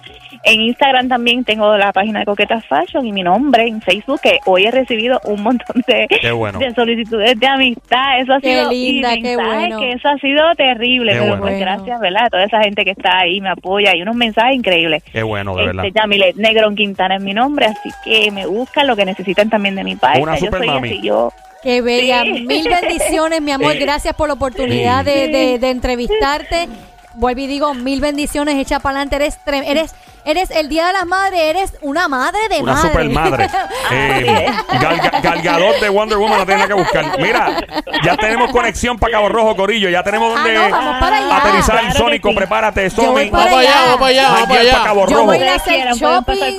En 0.43 0.59
Instagram 0.61 1.07
también 1.07 1.43
tengo 1.45 1.77
la 1.77 1.93
página 1.93 2.19
de 2.19 2.25
Coquetas 2.25 2.65
Fashion 2.67 3.05
y 3.07 3.11
mi 3.13 3.23
nombre 3.23 3.67
en 3.67 3.81
Facebook, 3.81 4.19
que 4.21 4.39
hoy 4.45 4.65
he 4.65 4.71
recibido 4.71 5.19
un 5.25 5.41
montón 5.41 5.83
de, 5.87 6.31
bueno. 6.33 6.59
de 6.59 6.73
solicitudes 6.73 7.39
de 7.39 7.47
amistad. 7.47 8.19
Eso 8.19 8.33
ha 8.33 8.41
Qué 8.41 8.53
sido 8.59 8.69
linda, 8.69 9.15
y 9.15 9.21
qué 9.21 9.35
bueno. 9.37 9.79
que 9.79 9.91
eso 9.93 10.09
ha 10.09 10.17
sido 10.17 10.41
terrible, 10.57 11.13
Qué 11.13 11.19
pero 11.19 11.27
bueno. 11.29 11.41
pues 11.43 11.59
gracias, 11.59 11.99
¿verdad? 12.01 12.25
A 12.25 12.29
toda 12.29 12.43
esa 12.43 12.61
gente 12.61 12.83
que 12.83 12.91
está 12.91 13.19
ahí, 13.19 13.39
me 13.39 13.49
apoya 13.49 13.95
y 13.95 14.01
unos 14.01 14.15
mensajes 14.15 14.55
increíbles. 14.57 15.01
Qué 15.03 15.23
bueno, 15.23 15.55
de 15.55 15.65
verdad. 15.67 15.85
Este, 15.85 15.97
Yamilet 15.99 16.35
Negrón 16.35 16.75
Quintana 16.75 17.15
es 17.15 17.23
mi 17.23 17.33
nombre, 17.33 17.67
así 17.67 17.89
que 18.03 18.29
me 18.31 18.45
buscan 18.45 18.85
lo 18.85 18.95
que 18.97 19.05
necesitan 19.05 19.49
también 19.49 19.75
de 19.75 19.83
mi. 19.85 19.93
Una 20.19 20.35
yo 20.37 20.45
super 20.47 20.59
soy 20.59 20.67
mami. 20.67 20.89
así, 20.89 21.01
yo. 21.01 21.31
Qué 21.61 21.81
bella. 21.81 22.23
Sí. 22.23 22.41
Mil 22.45 22.67
bendiciones, 22.67 23.41
mi 23.41 23.51
amor. 23.51 23.75
Gracias 23.79 24.13
por 24.15 24.27
la 24.27 24.33
oportunidad 24.33 25.05
de, 25.05 25.29
de- 25.29 25.59
de 25.59 25.69
entrevistarte. 25.69 26.67
Vuelvo 27.15 27.41
y 27.41 27.47
digo, 27.47 27.73
mil 27.73 28.01
bendiciones, 28.01 28.55
echa 28.55 28.79
para 28.79 28.97
adelante. 29.01 29.15
Eres, 29.17 29.37
eres, 29.67 29.95
eres 30.25 30.49
el 30.51 30.69
Día 30.69 30.87
de 30.87 30.93
las 30.93 31.05
Madres, 31.05 31.39
eres 31.41 31.73
una 31.81 32.07
madre 32.07 32.39
de 32.49 32.61
Una 32.61 32.73
madre. 32.73 32.89
super 32.89 33.09
madre. 33.09 33.49
Eh, 33.91 34.47
Gal, 34.81 34.97
Gal- 34.99 35.21
Gal 35.21 35.41
Gadot 35.41 35.79
de 35.79 35.89
Wonder 35.89 36.17
Woman 36.17 36.39
no 36.39 36.45
tiene 36.45 36.61
nada 36.63 36.67
que 36.73 36.81
buscar. 36.81 37.19
Mira, 37.19 37.57
ya 38.03 38.17
tenemos 38.17 38.49
conexión 38.51 38.97
para 38.97 39.11
Cabo 39.13 39.29
Rojo, 39.29 39.55
Corillo. 39.55 39.89
Ya 39.89 40.01
tenemos 40.01 40.31
Ah, 40.35 40.35
donde 40.39 40.53
no, 40.55 40.69
vamos 40.69 40.95
para 40.99 41.17
allá. 41.17 41.37
aterrizar 41.37 41.75
el 41.75 41.81
Claro 41.81 41.93
que 41.93 41.97
Sónico. 42.03 42.29
sí. 42.29 42.35
Prepárate, 42.35 42.89
para 42.89 43.07
Vamos 43.11 43.59
allá, 43.59 43.71
vamos 43.83 43.97
para 43.99 44.07
allá, 44.07 44.29
vamos 44.31 44.57
allá. 44.57 44.83
Cabo 44.83 45.07
Yo 45.07 45.15
Rojo. 45.17 45.25
voy 45.25 45.43
a 45.43 45.55
hacer 45.55 45.87
shopping. 45.95 46.57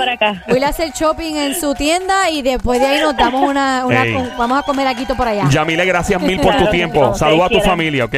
Voy 0.48 0.62
a 0.62 0.68
hacer 0.68 0.90
shopping 0.92 1.34
en 1.36 1.60
su 1.60 1.74
tienda 1.74 2.30
y 2.30 2.42
después 2.42 2.78
de 2.80 2.86
ahí 2.86 3.00
nos 3.00 3.16
damos 3.16 3.42
una, 3.48 3.86
una- 3.86 4.04
vamos 4.38 4.58
a 4.58 4.62
comer 4.62 4.86
aquí 4.86 5.04
por 5.06 5.26
allá. 5.26 5.44
Yamile, 5.48 5.84
gracias 5.86 6.20
mil 6.20 6.38
por 6.40 6.56
tu 6.56 6.70
tiempo. 6.70 7.14
Saluda 7.14 7.46
a 7.46 7.48
tu 7.48 7.60
familia, 7.60 8.04
¿ok? 8.04 8.14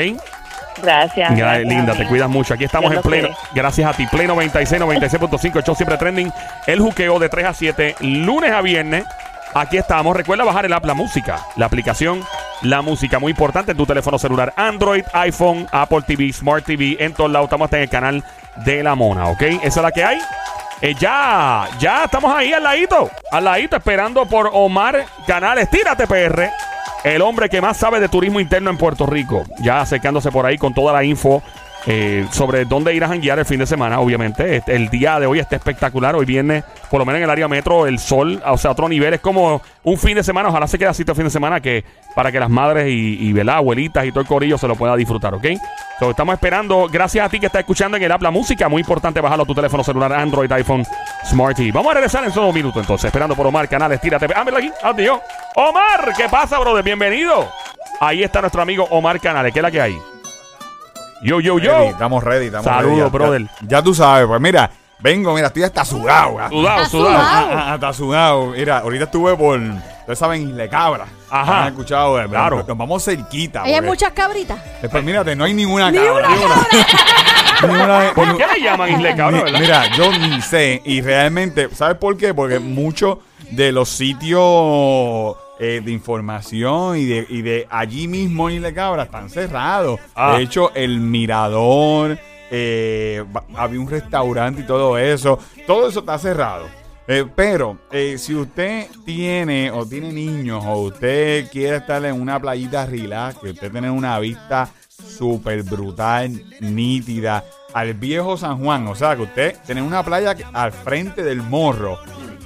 Gracias. 0.83 1.31
Gra- 1.31 1.37
gracias, 1.37 1.67
Linda, 1.69 1.93
te 1.95 2.07
cuidas 2.07 2.29
mucho. 2.29 2.55
Aquí 2.55 2.65
estamos 2.65 2.93
en 2.93 3.01
pleno. 3.03 3.29
Gracias 3.55 3.89
a 3.89 3.93
ti. 3.97 4.07
Play 4.07 4.27
96, 4.27 4.81
96.5. 4.83 5.57
El 5.59 5.65
show 5.65 5.75
siempre 5.75 5.97
trending. 5.99 6.33
El 6.67 6.81
juqueo 6.81 7.19
de 7.19 7.29
3 7.29 7.47
a 7.47 7.55
7, 7.55 7.97
lunes 8.01 8.53
a 8.53 8.61
viernes. 8.61 9.05
Aquí 9.55 9.79
estamos. 9.79 10.15
Recuerda 10.17 10.45
bajar 10.45 10.67
el 10.67 10.73
app 10.73 10.85
La 10.85 10.95
Música. 10.95 11.39
La 11.57 11.67
aplicación 11.67 12.23
La 12.63 12.83
Música. 12.83 13.19
Muy 13.19 13.31
importante 13.31 13.71
en 13.73 13.77
tu 13.79 13.87
teléfono 13.87 14.19
celular. 14.19 14.53
Android, 14.57 15.05
iPhone, 15.15 15.67
Apple 15.73 16.03
TV, 16.07 16.33
Smart 16.33 16.65
TV. 16.65 16.97
En 17.01 17.15
todos 17.15 17.31
lados. 17.31 17.47
Estamos 17.47 17.67
hasta 17.67 17.77
en 17.79 17.83
el 17.85 17.89
canal 17.89 18.25
de 18.57 18.83
La 18.83 18.95
Mona, 18.95 19.29
¿ok? 19.29 19.43
Esa 19.43 19.67
es 19.67 19.77
la 19.77 19.93
que 19.93 20.05
hay. 20.05 20.19
Eh, 20.83 20.95
ya, 20.99 21.67
ya 21.79 22.05
estamos 22.05 22.31
ahí 22.37 22.53
al 22.53 22.63
ladito. 22.63 23.11
Al 23.31 23.45
ladito 23.45 23.77
esperando 23.77 24.27
por 24.27 24.51
Omar 24.53 25.07
Canales. 25.27 25.71
Tírate, 25.71 26.07
PR. 26.07 26.51
El 27.07 27.23
hombre 27.23 27.49
que 27.49 27.61
más 27.61 27.77
sabe 27.77 28.01
de 28.01 28.09
turismo 28.09 28.41
interno 28.41 28.69
en 28.69 28.77
Puerto 28.77 29.07
Rico. 29.07 29.45
Ya 29.61 29.81
acercándose 29.81 30.33
por 30.33 30.45
ahí 30.45 30.59
con 30.59 30.75
toda 30.75 30.93
la 30.93 31.05
info 31.05 31.41
eh, 31.89 32.27
sobre 32.33 32.65
dónde 32.65 32.93
ir 32.95 33.05
a 33.05 33.09
janguear 33.09 33.39
el 33.39 33.45
fin 33.45 33.61
de 33.61 33.67
semana, 33.67 34.01
obviamente. 34.01 34.57
Este, 34.57 34.75
El 34.75 34.89
día 34.89 35.21
de 35.21 35.27
hoy 35.27 35.39
está 35.39 35.55
espectacular. 35.55 36.17
Hoy 36.17 36.27
viene, 36.27 36.65
por 36.91 36.99
lo 36.99 37.07
menos 37.07 37.19
en 37.19 37.25
el 37.25 37.31
área 37.31 37.47
metro, 37.47 37.87
el 37.87 38.01
sol, 38.01 38.43
o 38.45 38.59
sea, 38.59 38.73
otro 38.73 38.89
nivel. 38.89 39.15
Es 39.15 39.21
como 39.21 39.63
un 39.85 39.97
fin 39.97 40.17
de 40.17 40.25
semana. 40.25 40.49
Ojalá 40.49 40.67
se 40.67 40.79
quede 40.79 40.89
así 40.89 41.05
el 41.07 41.15
fin 41.15 41.25
de 41.25 41.31
semana 41.31 41.61
que, 41.61 41.85
para 42.17 42.33
que 42.33 42.41
las 42.41 42.51
madres 42.51 42.89
y, 42.89 43.31
y 43.31 43.49
abuelitas 43.49 44.05
y 44.05 44.11
todo 44.11 44.21
el 44.21 44.27
corillo 44.27 44.59
se 44.59 44.67
lo 44.67 44.75
pueda 44.75 44.97
disfrutar, 44.97 45.35
¿ok? 45.35 45.47
So, 46.01 46.11
estamos 46.11 46.35
esperando. 46.35 46.89
Gracias 46.91 47.25
a 47.25 47.29
ti 47.29 47.39
que 47.39 47.47
estás 47.47 47.61
escuchando 47.61 47.97
en 47.97 48.03
el 48.03 48.11
app 48.11 48.23
La 48.23 48.33
Música. 48.33 48.69
Muy 48.69 48.81
importante 48.81 49.21
bajarlo 49.21 49.45
a 49.45 49.47
tu 49.47 49.55
teléfono 49.55 49.85
celular, 49.85 50.13
Android, 50.13 50.51
iPhone, 50.51 50.85
Smart 51.25 51.57
TV. 51.57 51.71
Vamos 51.71 51.93
a 51.93 51.95
regresar 51.95 52.25
en 52.25 52.33
solo 52.33 52.49
un 52.49 52.55
minuto 52.55 52.81
entonces. 52.81 53.07
Esperando 53.07 53.37
por 53.37 53.47
Omar 53.47 53.69
Canales. 53.69 54.01
Tírate. 54.01 54.27
Ah, 54.35 54.45
mira 54.45 54.59
aquí. 54.59 54.73
Adiós. 54.83 55.21
Omar, 55.55 56.13
¿qué 56.17 56.29
pasa, 56.29 56.59
brother? 56.59 56.83
Bienvenido. 56.83 57.49
Ahí 58.01 58.25
está 58.25 58.41
nuestro 58.41 58.61
amigo 58.61 58.89
Omar 58.91 59.21
Canales. 59.21 59.53
¿Qué 59.53 59.61
es 59.61 59.63
la 59.63 59.71
que 59.71 59.81
hay? 59.81 60.16
Yo, 61.23 61.41
yo, 61.41 61.59
yo. 61.59 61.73
Ready, 61.73 61.87
estamos 61.89 62.23
ready, 62.25 62.47
estamos 62.47 62.65
Saludos, 62.67 62.99
ready. 62.99 63.11
Brother. 63.11 63.43
Ya, 63.63 63.69
ya 63.79 63.83
tú 63.83 63.95
sabes, 63.95 64.27
pues 64.27 64.41
mira, 64.41 64.71
vengo, 64.99 65.35
mira, 65.35 65.47
estoy 65.49 65.63
hasta 65.65 65.85
sudado. 65.85 66.33
Sudado, 66.33 66.51
sudado. 66.51 66.87
sudado. 66.87 67.17
Ah, 67.19 67.49
ah, 67.53 67.73
Hasta 67.75 67.93
sudado. 67.93 68.47
Mira, 68.49 68.79
ahorita 68.79 69.05
estuve 69.05 69.35
por, 69.37 69.59
ustedes 69.59 70.19
saben, 70.19 70.43
Isle 70.51 70.69
Cabra. 70.69 71.07
Ajá. 71.31 71.63
¿Han 71.63 71.69
escuchado? 71.69 72.21
eh? 72.21 72.27
Claro. 72.29 72.65
Nos 72.69 72.77
vamos 72.79 73.05
cerquita. 73.05 73.63
Hay 73.63 73.73
porque- 73.75 73.89
muchas 73.89 74.13
cabritas. 74.13 74.59
eh, 74.83 74.89
Pues 74.91 75.03
mírate, 75.03 75.35
no 75.35 75.45
hay 75.45 75.55
ninguna 75.55 75.91
Ni 75.91 75.99
cabra. 75.99 76.29
una 76.29 76.39
cabra. 76.39 76.67
Ni 77.63 77.69
una- 77.75 78.13
¿Por 78.15 78.37
qué 78.37 78.47
le 78.55 78.61
llaman 78.63 78.91
Isle 78.93 79.17
Cabra, 79.17 79.43
verdad? 79.43 79.61
Mira, 79.61 79.87
yo 79.97 80.13
ni 80.13 80.41
sé. 80.43 80.83
Y 80.85 81.01
realmente, 81.01 81.69
¿sabes 81.75 81.97
por 81.97 82.17
qué? 82.17 82.35
Porque 82.35 82.59
muchos 82.59 83.19
de 83.51 83.73
los 83.73 83.89
sitios 83.89 85.37
eh, 85.59 85.81
de 85.85 85.93
información 85.93 86.97
y 86.97 87.05
de, 87.05 87.27
y 87.29 87.43
de 87.43 87.67
allí 87.71 88.09
mismo 88.09 88.49
en 88.49 88.57
Isla 88.57 88.75
Cabra 88.75 89.05
están 89.05 89.31
cerrados. 89.31 90.01
Ah. 90.15 90.37
De 90.37 90.45
hecho, 90.45 90.73
el 90.75 91.01
mirador, 91.01 92.19
eh, 92.51 93.25
había 93.55 93.81
un 93.81 93.89
restaurante 93.89 94.63
y 94.63 94.65
todo 94.65 94.99
eso. 94.99 95.39
Todo 95.67 95.89
eso 95.89 96.01
está 96.01 96.19
cerrado. 96.19 96.67
Eh, 97.09 97.25
pero 97.35 97.79
eh, 97.93 98.19
si 98.19 98.35
usted 98.35 98.89
tiene 99.05 99.71
o 99.71 99.87
tiene 99.87 100.13
niños 100.13 100.65
o 100.67 100.79
usted 100.81 101.49
quiere 101.51 101.77
estar 101.77 102.05
en 102.05 102.21
una 102.21 102.41
playita 102.41 102.85
relax, 102.85 103.39
que 103.39 103.51
usted 103.51 103.71
tiene 103.71 103.91
una 103.91 104.19
vista 104.19 104.69
súper 104.89 105.63
brutal, 105.63 106.33
nítida, 106.61 107.45
al 107.73 107.95
viejo 107.95 108.37
San 108.37 108.59
Juan, 108.59 108.89
o 108.89 108.95
sea 108.97 109.15
que 109.15 109.23
usted 109.23 109.57
tiene 109.65 109.83
una 109.83 110.03
playa 110.03 110.35
al 110.53 110.73
frente 110.73 111.23
del 111.23 111.43
morro. 111.43 111.99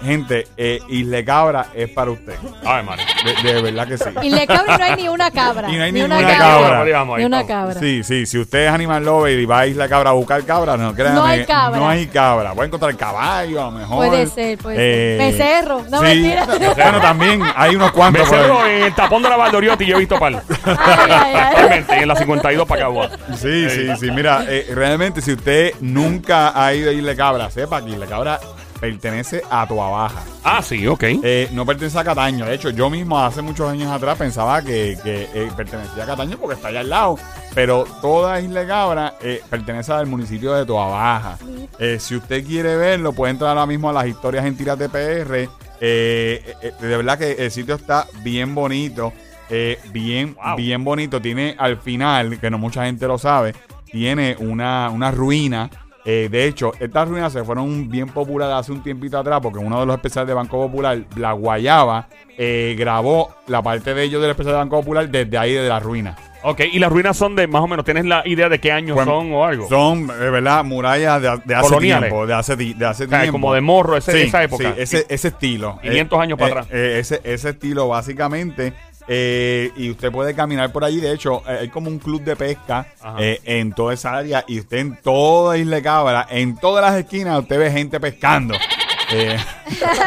Gente, 0.02 0.46
eh, 0.56 0.80
Isle 0.88 1.24
Cabra 1.24 1.66
es 1.74 1.90
para 1.90 2.10
usted. 2.10 2.34
Ay, 2.64 2.82
madre. 2.84 3.04
De, 3.42 3.52
de 3.52 3.62
verdad 3.62 3.86
que 3.86 3.98
sí. 3.98 4.04
Y 4.22 4.30
le 4.30 4.46
cabra 4.46 4.74
y 4.74 4.78
no 4.78 4.84
hay 4.84 4.96
ni 4.96 5.08
una 5.08 5.30
cabra. 5.30 5.70
Y 5.70 5.76
no 5.76 5.82
hay 5.84 5.92
ni 5.92 6.00
ninguna 6.00 6.18
una 6.20 6.38
cabra. 6.38 6.84
Ni 7.18 7.24
una 7.24 7.46
cabra. 7.46 7.74
Sí, 7.80 8.02
sí, 8.02 8.24
si 8.26 8.38
usted 8.38 8.66
es 8.66 8.72
animal 8.72 9.04
lover 9.04 9.38
y 9.38 9.44
va 9.44 9.60
a 9.60 9.66
Isla 9.66 9.88
Cabra 9.88 10.10
a 10.10 10.12
buscar 10.14 10.42
cabra, 10.44 10.76
no 10.76 10.94
créanme, 10.94 11.16
No 11.18 11.24
hay 11.26 11.44
cabra. 11.44 11.78
No 11.78 11.88
hay 11.88 12.06
cabra. 12.06 12.52
Puede 12.54 12.68
encontrar 12.68 12.96
caballo, 12.96 13.60
a 13.62 13.64
lo 13.66 13.70
mejor. 13.72 14.06
Puede 14.08 14.26
ser, 14.26 14.58
puede 14.58 14.76
Eh, 14.78 15.18
ser. 15.18 15.32
Becerro. 15.32 15.84
No, 15.90 15.98
sí. 15.98 16.04
mentira. 16.04 16.46
Bueno, 16.74 17.00
también 17.00 17.42
hay 17.54 17.76
unos 17.76 17.92
cuantos. 17.92 18.26
por 18.28 18.34
ahí. 18.38 18.42
Becerro 18.42 18.66
en 18.66 18.82
el 18.84 18.94
tapón 18.94 19.22
de 19.22 19.28
la 19.28 19.36
Valdoriotti 19.36 19.86
yo 19.86 19.96
he 19.96 20.00
visto 20.00 20.18
par. 20.18 20.42
Realmente, 20.64 21.94
en 22.02 22.08
la 22.08 22.16
52 22.16 22.66
para 22.66 22.80
Cagua. 22.82 23.10
Sí, 23.36 23.68
sí, 23.70 23.88
sí. 23.98 24.10
Mira, 24.10 24.44
eh, 24.48 24.66
realmente 24.74 25.20
si 25.20 25.32
usted 25.32 25.74
nunca 25.80 26.52
ha 26.54 26.72
ido 26.74 26.90
a 26.90 26.92
Isla 26.92 27.14
Cabra, 27.14 27.50
sepa 27.50 27.82
que 27.84 27.90
Isla 27.90 28.06
Cabra 28.06 28.40
pertenece 28.80 29.42
a 29.50 29.66
Toa 29.66 29.90
Baja. 29.90 30.22
Ah, 30.42 30.62
sí, 30.62 30.86
ok. 30.86 31.02
Eh, 31.22 31.48
no 31.52 31.66
pertenece 31.66 31.98
a 31.98 32.04
Cataño. 32.04 32.46
De 32.46 32.54
hecho, 32.54 32.70
yo 32.70 32.88
mismo 32.90 33.18
hace 33.22 33.42
muchos 33.42 33.70
años 33.70 33.90
atrás 33.92 34.16
pensaba 34.18 34.62
que, 34.62 34.96
que, 35.02 35.28
eh, 35.34 35.50
pertenecía 35.56 36.04
a 36.04 36.06
Cataño 36.06 36.38
porque 36.38 36.54
está 36.56 36.68
allá 36.68 36.80
al 36.80 36.90
lado. 36.90 37.18
Pero 37.54 37.84
toda 38.00 38.40
Isla 38.40 38.66
Cabra 38.66 39.14
eh, 39.20 39.42
pertenece 39.50 39.92
al 39.92 40.06
municipio 40.06 40.52
de 40.54 40.64
Toa 40.64 40.86
Baja. 40.86 41.38
Eh, 41.78 41.98
si 42.00 42.16
usted 42.16 42.44
quiere 42.46 42.76
verlo, 42.76 43.12
puede 43.12 43.32
entrar 43.32 43.50
ahora 43.50 43.66
mismo 43.66 43.90
a 43.90 43.92
las 43.92 44.06
historias 44.06 44.44
en 44.46 44.56
Tiras 44.56 44.78
de 44.78 44.88
PR. 44.88 45.48
Eh, 45.82 46.54
eh, 46.62 46.72
de 46.80 46.96
verdad 46.96 47.18
que 47.18 47.32
el 47.32 47.50
sitio 47.50 47.74
está 47.74 48.06
bien 48.22 48.54
bonito. 48.54 49.12
eh, 49.52 49.80
bien, 49.92 50.36
Wow. 50.42 50.56
bien 50.56 50.84
bonito. 50.84 51.20
Tiene 51.20 51.56
al 51.58 51.76
final, 51.78 52.38
que 52.38 52.50
no 52.50 52.58
mucha 52.58 52.84
gente 52.84 53.06
lo 53.08 53.18
sabe, 53.18 53.52
tiene 53.90 54.36
una, 54.38 54.90
una 54.90 55.10
ruina. 55.10 55.68
Eh, 56.04 56.28
de 56.30 56.46
hecho, 56.46 56.72
estas 56.80 57.08
ruinas 57.08 57.32
se 57.32 57.44
fueron 57.44 57.88
bien 57.90 58.08
populares 58.08 58.54
hace 58.56 58.72
un 58.72 58.82
tiempito 58.82 59.18
atrás 59.18 59.40
porque 59.42 59.58
uno 59.58 59.80
de 59.80 59.86
los 59.86 59.96
especiales 59.96 60.28
de 60.28 60.34
Banco 60.34 60.56
Popular, 60.66 60.98
La 61.16 61.32
Guayaba, 61.32 62.08
eh, 62.38 62.74
grabó 62.78 63.34
la 63.48 63.60
parte 63.62 63.92
de 63.92 64.02
ellos 64.04 64.22
del 64.22 64.30
especial 64.30 64.54
de 64.54 64.58
Banco 64.60 64.80
Popular 64.80 65.08
desde 65.10 65.36
ahí, 65.36 65.52
de 65.52 65.68
la 65.68 65.78
ruina. 65.78 66.16
Ok, 66.42 66.60
y 66.72 66.78
las 66.78 66.90
ruinas 66.90 67.18
son 67.18 67.36
de 67.36 67.46
más 67.46 67.60
o 67.60 67.66
menos, 67.66 67.84
¿tienes 67.84 68.06
la 68.06 68.22
idea 68.26 68.48
de 68.48 68.58
qué 68.58 68.72
años 68.72 68.94
Bueno, 68.94 69.10
son 69.12 69.32
o 69.34 69.44
algo? 69.44 69.68
Son, 69.68 70.06
de 70.06 70.30
verdad, 70.30 70.64
murallas 70.64 71.20
de, 71.20 71.38
de 71.44 71.54
hace 71.54 71.68
Coloniales. 71.68 72.08
tiempo. 72.08 72.26
De 72.26 72.32
hace, 72.32 72.56
de 72.56 72.86
hace 72.86 73.04
O 73.04 73.08
sea, 73.08 73.20
tiempo. 73.20 73.32
como 73.32 73.52
de 73.52 73.60
morro, 73.60 73.98
ese- 73.98 74.12
Sí, 74.12 74.18
esa 74.28 74.42
época. 74.42 74.72
sí, 74.74 74.80
ese, 74.80 75.06
ese 75.10 75.28
estilo. 75.28 75.78
500 75.82 76.18
años 76.18 76.38
para 76.38 76.48
eh, 76.48 76.52
atrás. 76.52 76.66
eh, 76.70 76.96
ese, 76.98 77.20
ese 77.24 77.50
estilo, 77.50 77.88
básicamente. 77.88 78.72
Eh, 79.12 79.72
y 79.76 79.90
usted 79.90 80.12
puede 80.12 80.34
caminar 80.36 80.70
por 80.70 80.84
allí. 80.84 81.00
De 81.00 81.12
hecho, 81.12 81.42
eh, 81.48 81.58
hay 81.62 81.68
como 81.68 81.90
un 81.90 81.98
club 81.98 82.22
de 82.22 82.36
pesca 82.36 82.86
eh, 83.18 83.40
en 83.44 83.72
toda 83.72 83.92
esa 83.92 84.16
área. 84.16 84.44
Y 84.46 84.60
usted 84.60 84.76
en 84.78 84.96
toda 85.02 85.58
Isla 85.58 85.82
Cabra, 85.82 86.28
en 86.30 86.56
todas 86.56 86.84
las 86.84 86.94
esquinas, 87.00 87.40
usted 87.40 87.58
ve 87.58 87.70
gente 87.72 87.98
pescando. 87.98 88.54
Eh, 89.12 89.36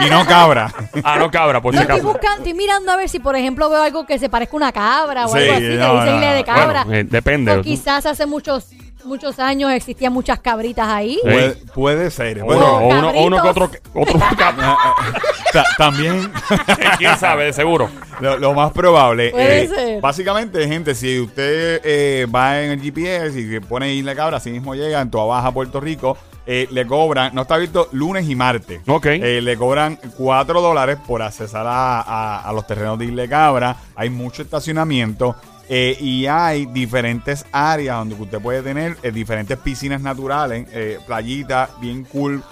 y 0.05 0.09
no 0.09 0.25
cabra. 0.25 0.73
Ah, 1.03 1.17
no, 1.19 1.29
cabra, 1.29 1.61
por 1.61 1.73
si 1.73 1.81
estoy 1.81 1.95
acaso. 1.97 2.09
buscando, 2.09 2.37
estoy 2.37 2.53
mirando 2.53 2.89
a 2.89 2.95
ver 2.95 3.09
si, 3.09 3.19
por 3.19 3.35
ejemplo, 3.35 3.69
veo 3.69 3.83
algo 3.83 4.05
que 4.05 4.17
se 4.17 4.29
parezca 4.29 4.53
a 4.53 4.55
una 4.55 4.71
cabra 4.71 5.25
o 5.25 5.27
Sí, 5.33 5.39
algo 5.39 5.51
así, 5.51 5.61
que 5.61 5.75
no, 5.75 5.93
dice 5.95 6.05
no, 6.05 6.15
isla 6.15 6.33
de 6.35 6.43
cabra. 6.45 6.83
Bueno, 6.85 6.99
eh, 6.99 7.03
depende. 7.03 7.51
o 7.51 7.61
quizás 7.61 8.05
hace 8.05 8.25
muchos 8.25 8.69
muchos 9.05 9.39
años 9.39 9.71
existían 9.71 10.13
muchas 10.13 10.39
cabritas 10.39 10.87
ahí. 10.87 11.15
Sí. 11.15 11.21
Puede, 11.23 11.51
puede 11.73 12.11
ser. 12.11 12.41
O 12.41 12.45
Bueno, 12.45 12.77
uno, 12.77 12.85
o 12.85 12.97
uno, 12.97 13.09
o 13.09 13.25
uno 13.27 13.41
que 13.41 13.47
otro, 13.49 13.71
otro 13.93 14.19
ta- 15.53 15.65
también 15.77 16.31
quién 16.97 17.17
sabe, 17.17 17.45
de 17.45 17.53
seguro. 17.53 17.89
lo, 18.19 18.37
lo 18.37 18.53
más 18.53 18.71
probable. 18.71 19.31
Puede 19.31 19.63
eh, 19.63 19.67
ser. 19.67 20.01
Básicamente, 20.01 20.67
gente, 20.67 20.95
si 20.95 21.19
usted 21.19 21.81
eh, 21.83 22.27
va 22.33 22.61
en 22.61 22.71
el 22.71 22.81
GPS 22.81 23.39
y 23.39 23.49
se 23.49 23.61
pone 23.61 23.93
Isla 23.93 24.15
Cabra, 24.15 24.37
así 24.37 24.51
mismo 24.51 24.75
llega 24.75 25.01
en 25.01 25.09
Toa 25.11 25.25
Baja, 25.25 25.51
Puerto 25.51 25.79
Rico, 25.79 26.17
eh, 26.45 26.67
le 26.71 26.85
cobran, 26.85 27.33
no 27.33 27.43
está 27.43 27.55
abierto 27.55 27.87
lunes 27.93 28.27
y 28.27 28.35
martes. 28.35 28.81
Ok. 28.87 29.05
Eh, 29.05 29.39
le 29.41 29.55
cobran 29.57 29.97
4 30.17 30.61
dólares 30.61 30.97
por 31.07 31.21
accesar 31.21 31.65
a, 31.67 32.01
a- 32.01 32.41
a 32.41 32.53
los 32.53 32.67
terrenos 32.67 32.99
de 32.99 33.05
Isla 33.05 33.27
Cabra. 33.27 33.75
Hay 33.95 34.09
mucho 34.09 34.41
estacionamiento. 34.41 35.35
Eh, 35.69 35.97
y 35.99 36.25
hay 36.25 36.65
diferentes 36.65 37.45
áreas 37.51 37.97
donde 37.97 38.15
usted 38.15 38.39
puede 38.39 38.61
tener 38.61 38.97
eh, 39.01 39.11
diferentes 39.11 39.57
piscinas 39.57 40.01
naturales, 40.01 40.67
eh, 40.71 40.99
playitas 41.05 41.69
bien 41.79 42.03
cool 42.03 42.43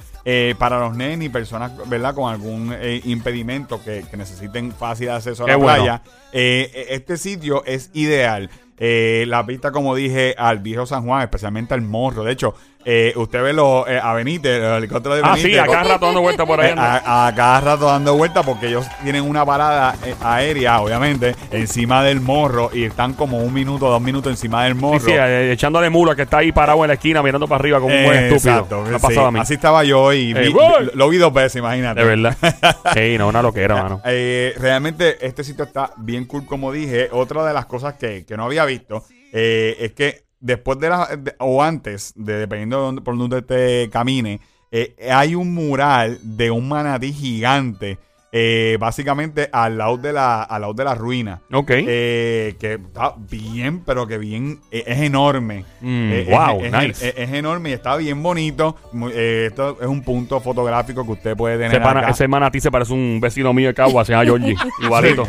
para 0.59 0.79
los 0.79 0.95
nenes 0.95 1.25
y 1.25 1.29
personas, 1.29 1.71
¿verdad? 1.89 2.13
Con 2.13 2.31
algún 2.31 2.75
impedimento 3.05 3.83
que, 3.83 4.05
que 4.09 4.17
necesiten 4.17 4.71
fácil 4.71 5.09
acceso 5.09 5.45
a 5.45 5.47
la 5.47 5.57
playa. 5.57 6.03
Eh, 6.31 6.89
este 6.89 7.17
sitio 7.17 7.65
es 7.65 7.89
ideal. 7.93 8.51
La 8.77 9.43
pista, 9.47 9.71
como 9.71 9.95
dije, 9.95 10.35
al 10.37 10.59
viejo 10.59 10.85
San 10.85 11.05
Juan, 11.07 11.23
especialmente 11.23 11.73
al 11.73 11.81
morro. 11.81 12.23
De 12.23 12.33
hecho, 12.33 12.53
eh, 12.85 13.13
usted 13.15 13.41
ve 13.43 13.53
los 13.53 13.87
eh, 13.87 13.99
a 14.01 14.13
Benítez, 14.13 14.59
los 14.61 14.77
helicópteros 14.77 15.17
de 15.17 15.23
Ah, 15.23 15.31
Benítez. 15.33 15.51
sí, 15.51 15.57
a 15.57 15.65
cada 15.65 15.83
rato 15.83 16.05
dando 16.07 16.21
vuelta 16.21 16.45
por 16.45 16.59
ahí. 16.61 16.71
Eh, 16.71 16.75
a, 16.77 17.27
a 17.27 17.35
cada 17.35 17.61
rato 17.61 17.85
dando 17.85 18.15
vueltas 18.15 18.45
porque 18.45 18.67
ellos 18.67 18.85
tienen 19.03 19.23
una 19.23 19.45
parada 19.45 19.95
eh, 20.05 20.15
aérea, 20.21 20.81
obviamente, 20.81 21.35
encima 21.51 22.03
del 22.03 22.21
morro 22.21 22.69
y 22.73 22.83
están 22.83 23.13
como 23.13 23.39
un 23.39 23.53
minuto, 23.53 23.89
dos 23.89 24.01
minutos 24.01 24.31
encima 24.31 24.63
del 24.65 24.75
morro. 24.75 24.99
Sí, 24.99 25.05
sí, 25.07 25.11
eh, 25.13 25.51
echándole 25.51 25.89
mula 25.89 26.15
que 26.15 26.23
está 26.23 26.39
ahí 26.39 26.51
parado 26.51 26.83
en 26.83 26.89
la 26.89 26.93
esquina 26.95 27.21
mirando 27.23 27.47
para 27.47 27.59
arriba 27.61 27.79
como 27.79 27.95
un 27.95 28.03
buen 28.05 28.17
estúpido. 28.25 28.53
exacto, 28.55 28.83
ha 28.83 28.87
sí. 28.87 29.01
pasado 29.01 29.25
a 29.27 29.31
mí. 29.31 29.39
Así 29.39 29.53
estaba 29.55 29.83
yo 29.83 30.11
y 30.13 30.33
lo, 30.33 30.79
lo 30.93 31.09
vi 31.09 31.17
dos 31.17 31.33
veces, 31.33 31.57
imagínate. 31.57 32.01
De 32.01 32.05
verdad. 32.07 32.37
sí, 32.93 33.17
no, 33.17 33.27
una 33.27 33.41
loquera, 33.41 33.81
mano. 33.83 34.01
Eh, 34.05 34.53
realmente 34.57 35.17
este 35.25 35.43
sitio 35.43 35.63
está 35.65 35.91
bien 35.97 36.25
cool, 36.25 36.45
como 36.45 36.71
dije. 36.71 37.09
Otra 37.11 37.45
de 37.45 37.53
las 37.53 37.65
cosas 37.65 37.95
que, 37.95 38.25
que 38.25 38.35
no 38.37 38.45
había 38.45 38.65
visto 38.65 39.03
es 39.31 39.93
que 39.93 40.23
después 40.41 40.79
de 40.79 40.89
la, 40.89 41.07
o 41.39 41.63
antes, 41.63 42.13
de, 42.15 42.33
dependiendo 42.37 42.77
de 42.77 42.83
dónde- 42.83 43.01
por 43.01 43.17
donde 43.17 43.41
te 43.41 43.89
camine, 43.89 44.41
eh, 44.71 44.95
hay 45.11 45.35
un 45.35 45.53
mural 45.53 46.19
de 46.23 46.51
un 46.51 46.67
manatí 46.67 47.13
gigante, 47.13 47.97
eh, 48.31 48.77
básicamente 48.79 49.49
al 49.51 49.77
lado 49.77 49.97
de 49.97 50.13
la, 50.13 50.43
al 50.43 50.61
lado 50.61 50.73
de 50.73 50.83
la 50.85 50.95
ruina. 50.95 51.41
Ok. 51.51 51.71
Eh, 51.75 52.55
que 52.59 52.73
está 52.75 53.13
bien, 53.17 53.83
pero 53.85 54.07
que 54.07 54.17
bien, 54.17 54.59
eh, 54.71 54.83
es 54.87 54.99
enorme. 55.01 55.65
Mm, 55.81 56.11
Eh, 56.13 56.27
wow, 56.29 56.63
es, 56.63 56.71
nice. 56.71 57.09
es- 57.09 57.15
es 57.17 57.33
enorme 57.33 57.71
y 57.71 57.73
está 57.73 57.95
bien 57.97 58.21
bonito. 58.23 58.77
Muy- 58.93 59.11
esto 59.13 59.77
es 59.81 59.87
un 59.87 60.01
punto 60.03 60.39
fotográfico 60.39 61.05
que 61.05 61.11
usted 61.11 61.35
puede 61.35 61.55
tener 61.57 61.71
Ese, 61.73 61.81
pana- 61.81 61.99
acá. 62.01 62.09
ese 62.11 62.27
manatí 62.27 62.61
se 62.61 62.71
parece 62.71 62.93
un 62.93 63.19
vecino 63.21 63.53
mío 63.53 63.67
de 63.67 63.73
Cagua, 63.73 64.05
se 64.05 64.13
llama 64.13 64.23
Georgie. 64.25 64.55
Igualito. 64.81 65.27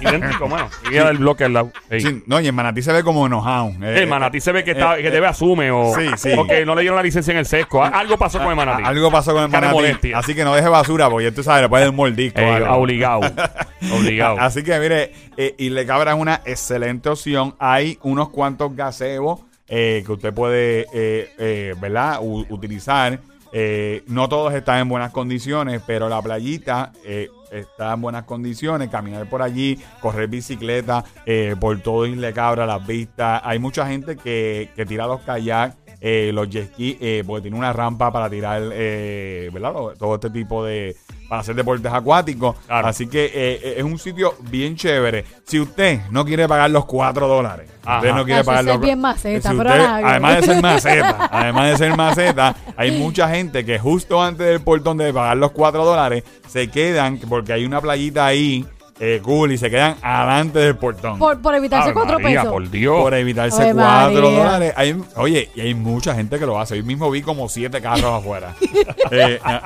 Idéntico, 0.00 0.48
mano. 0.48 0.68
Y 0.92 0.96
el 0.96 1.18
bloque 1.18 1.44
al 1.44 1.52
lado. 1.52 1.72
Sí, 1.98 2.22
no, 2.26 2.40
y 2.40 2.46
el 2.46 2.52
manatí 2.52 2.82
se 2.82 2.92
ve 2.92 3.02
como 3.02 3.26
enojado. 3.26 3.72
El 3.82 4.06
manatí 4.06 4.40
se 4.40 4.52
ve 4.52 4.64
que, 4.64 4.72
está, 4.72 4.96
que 4.96 5.10
debe 5.10 5.26
asume 5.26 5.70
o, 5.70 5.94
sí, 5.94 6.06
sí. 6.16 6.30
o 6.38 6.46
que 6.46 6.64
no 6.64 6.74
le 6.74 6.82
dieron 6.82 6.96
la 6.96 7.02
licencia 7.02 7.32
en 7.32 7.38
el 7.38 7.46
sesco. 7.46 7.82
Algo 7.82 8.16
pasó 8.16 8.38
con 8.38 8.48
el 8.50 8.56
manatí. 8.56 8.82
Algo 8.84 9.10
pasó 9.10 9.32
con 9.32 9.42
el 9.44 9.48
manatí. 9.48 10.12
Así 10.12 10.34
que 10.34 10.44
no 10.44 10.54
deje 10.54 10.68
basura 10.68 11.08
porque 11.10 11.32
tú 11.32 11.42
sabes, 11.42 11.62
le 11.62 11.68
puede 11.68 11.82
dar 11.84 11.90
un 11.90 11.96
mordisco. 11.96 12.40
O 12.44 12.56
Eh, 12.56 12.68
obligado. 12.68 13.20
obligado. 13.92 14.36
Así 14.40 14.62
que 14.62 14.78
mire, 14.78 15.12
eh, 15.36 15.54
Isle 15.58 15.86
Cabra 15.86 16.12
es 16.12 16.18
una 16.18 16.40
excelente 16.44 17.08
opción. 17.08 17.54
Hay 17.58 17.98
unos 18.02 18.28
cuantos 18.30 18.74
gazebos 18.74 19.40
eh, 19.68 20.02
que 20.04 20.12
usted 20.12 20.32
puede, 20.34 20.86
eh, 20.92 21.30
eh, 21.38 21.74
¿verdad? 21.80 22.18
U- 22.22 22.46
utilizar. 22.50 23.18
Eh, 23.56 24.02
no 24.08 24.28
todos 24.28 24.52
están 24.52 24.80
en 24.80 24.88
buenas 24.88 25.12
condiciones, 25.12 25.80
pero 25.86 26.08
la 26.08 26.20
playita 26.20 26.90
eh, 27.04 27.28
está 27.52 27.92
en 27.94 28.00
buenas 28.00 28.24
condiciones. 28.24 28.88
Caminar 28.90 29.28
por 29.28 29.42
allí, 29.42 29.78
correr 30.00 30.28
bicicleta 30.28 31.04
eh, 31.24 31.54
por 31.60 31.78
todo 31.80 32.04
Isle 32.04 32.32
Cabra, 32.32 32.66
las 32.66 32.84
vistas. 32.84 33.40
Hay 33.44 33.58
mucha 33.60 33.86
gente 33.86 34.16
que, 34.16 34.70
que 34.74 34.84
tira 34.84 35.06
los 35.06 35.20
kayaks. 35.20 35.76
eh, 36.06 36.32
los 36.34 36.50
jet 36.50 36.66
ski, 36.72 36.98
eh, 37.00 37.22
porque 37.26 37.42
tiene 37.42 37.56
una 37.56 37.72
rampa 37.72 38.12
para 38.12 38.28
tirar, 38.28 38.60
eh, 38.74 39.48
¿verdad? 39.54 39.72
Todo 39.98 40.16
este 40.16 40.28
tipo 40.28 40.62
de, 40.62 40.94
para 41.28 41.40
hacer 41.40 41.54
deportes 41.54 41.92
acuáticos. 41.92 42.56
Claro. 42.66 42.88
Así 42.88 43.06
que 43.06 43.30
eh, 43.34 43.74
es 43.78 43.82
un 43.84 43.98
sitio 43.98 44.34
bien 44.50 44.76
chévere. 44.76 45.24
Si 45.44 45.58
usted 45.60 46.00
no 46.10 46.24
quiere 46.24 46.46
pagar 46.48 46.70
los 46.70 46.84
4 46.84 47.26
dólares, 47.26 47.70
Ajá. 47.84 47.98
usted 47.98 48.12
no 48.14 48.24
quiere 48.24 48.40
Eso 48.40 48.46
pagar 48.50 48.64
los 48.64 48.80
bien 48.80 49.00
maceta, 49.00 49.50
si 49.50 49.56
usted- 49.56 49.70
además 49.70 50.36
de 50.40 50.42
ser 50.46 50.62
maceta, 50.62 51.28
además 51.32 51.70
de 51.70 51.76
ser 51.78 51.96
maceta, 51.96 52.56
hay 52.76 52.90
mucha 52.98 53.28
gente 53.28 53.64
que 53.64 53.78
justo 53.78 54.22
antes 54.22 54.46
del 54.46 54.60
portón 54.60 54.96
de 54.98 55.12
pagar 55.12 55.36
los 55.36 55.52
4 55.52 55.84
dólares 55.84 56.24
se 56.48 56.68
quedan 56.68 57.18
porque 57.28 57.52
hay 57.52 57.64
una 57.64 57.80
playita 57.80 58.26
ahí 58.26 58.64
eh, 59.00 59.20
cool 59.24 59.52
y 59.52 59.58
se 59.58 59.70
quedan 59.70 59.96
adelante 60.02 60.58
del 60.60 60.76
portón. 60.76 61.18
Por, 61.18 61.40
por 61.42 61.54
evitarse 61.54 61.86
Ave 61.90 61.94
cuatro 61.94 62.18
María, 62.20 62.40
pesos. 62.40 62.52
por 62.52 62.70
Dios. 62.70 63.02
Por 63.02 63.14
evitarse 63.14 63.62
Ave 63.62 63.74
4 63.74 64.22
María. 64.22 64.38
dólares. 64.38 64.72
Hay- 64.76 65.02
oye, 65.16 65.50
y 65.54 65.60
hay 65.62 65.74
mucha 65.74 66.14
gente 66.14 66.38
que 66.38 66.46
lo 66.46 66.60
hace. 66.60 66.74
Hoy 66.74 66.82
mismo 66.82 67.10
vi 67.10 67.22
como 67.22 67.48
7 67.48 67.80
carros 67.80 68.04
afuera. 68.20 68.54
Eh, 69.10 69.38
a- 69.42 69.56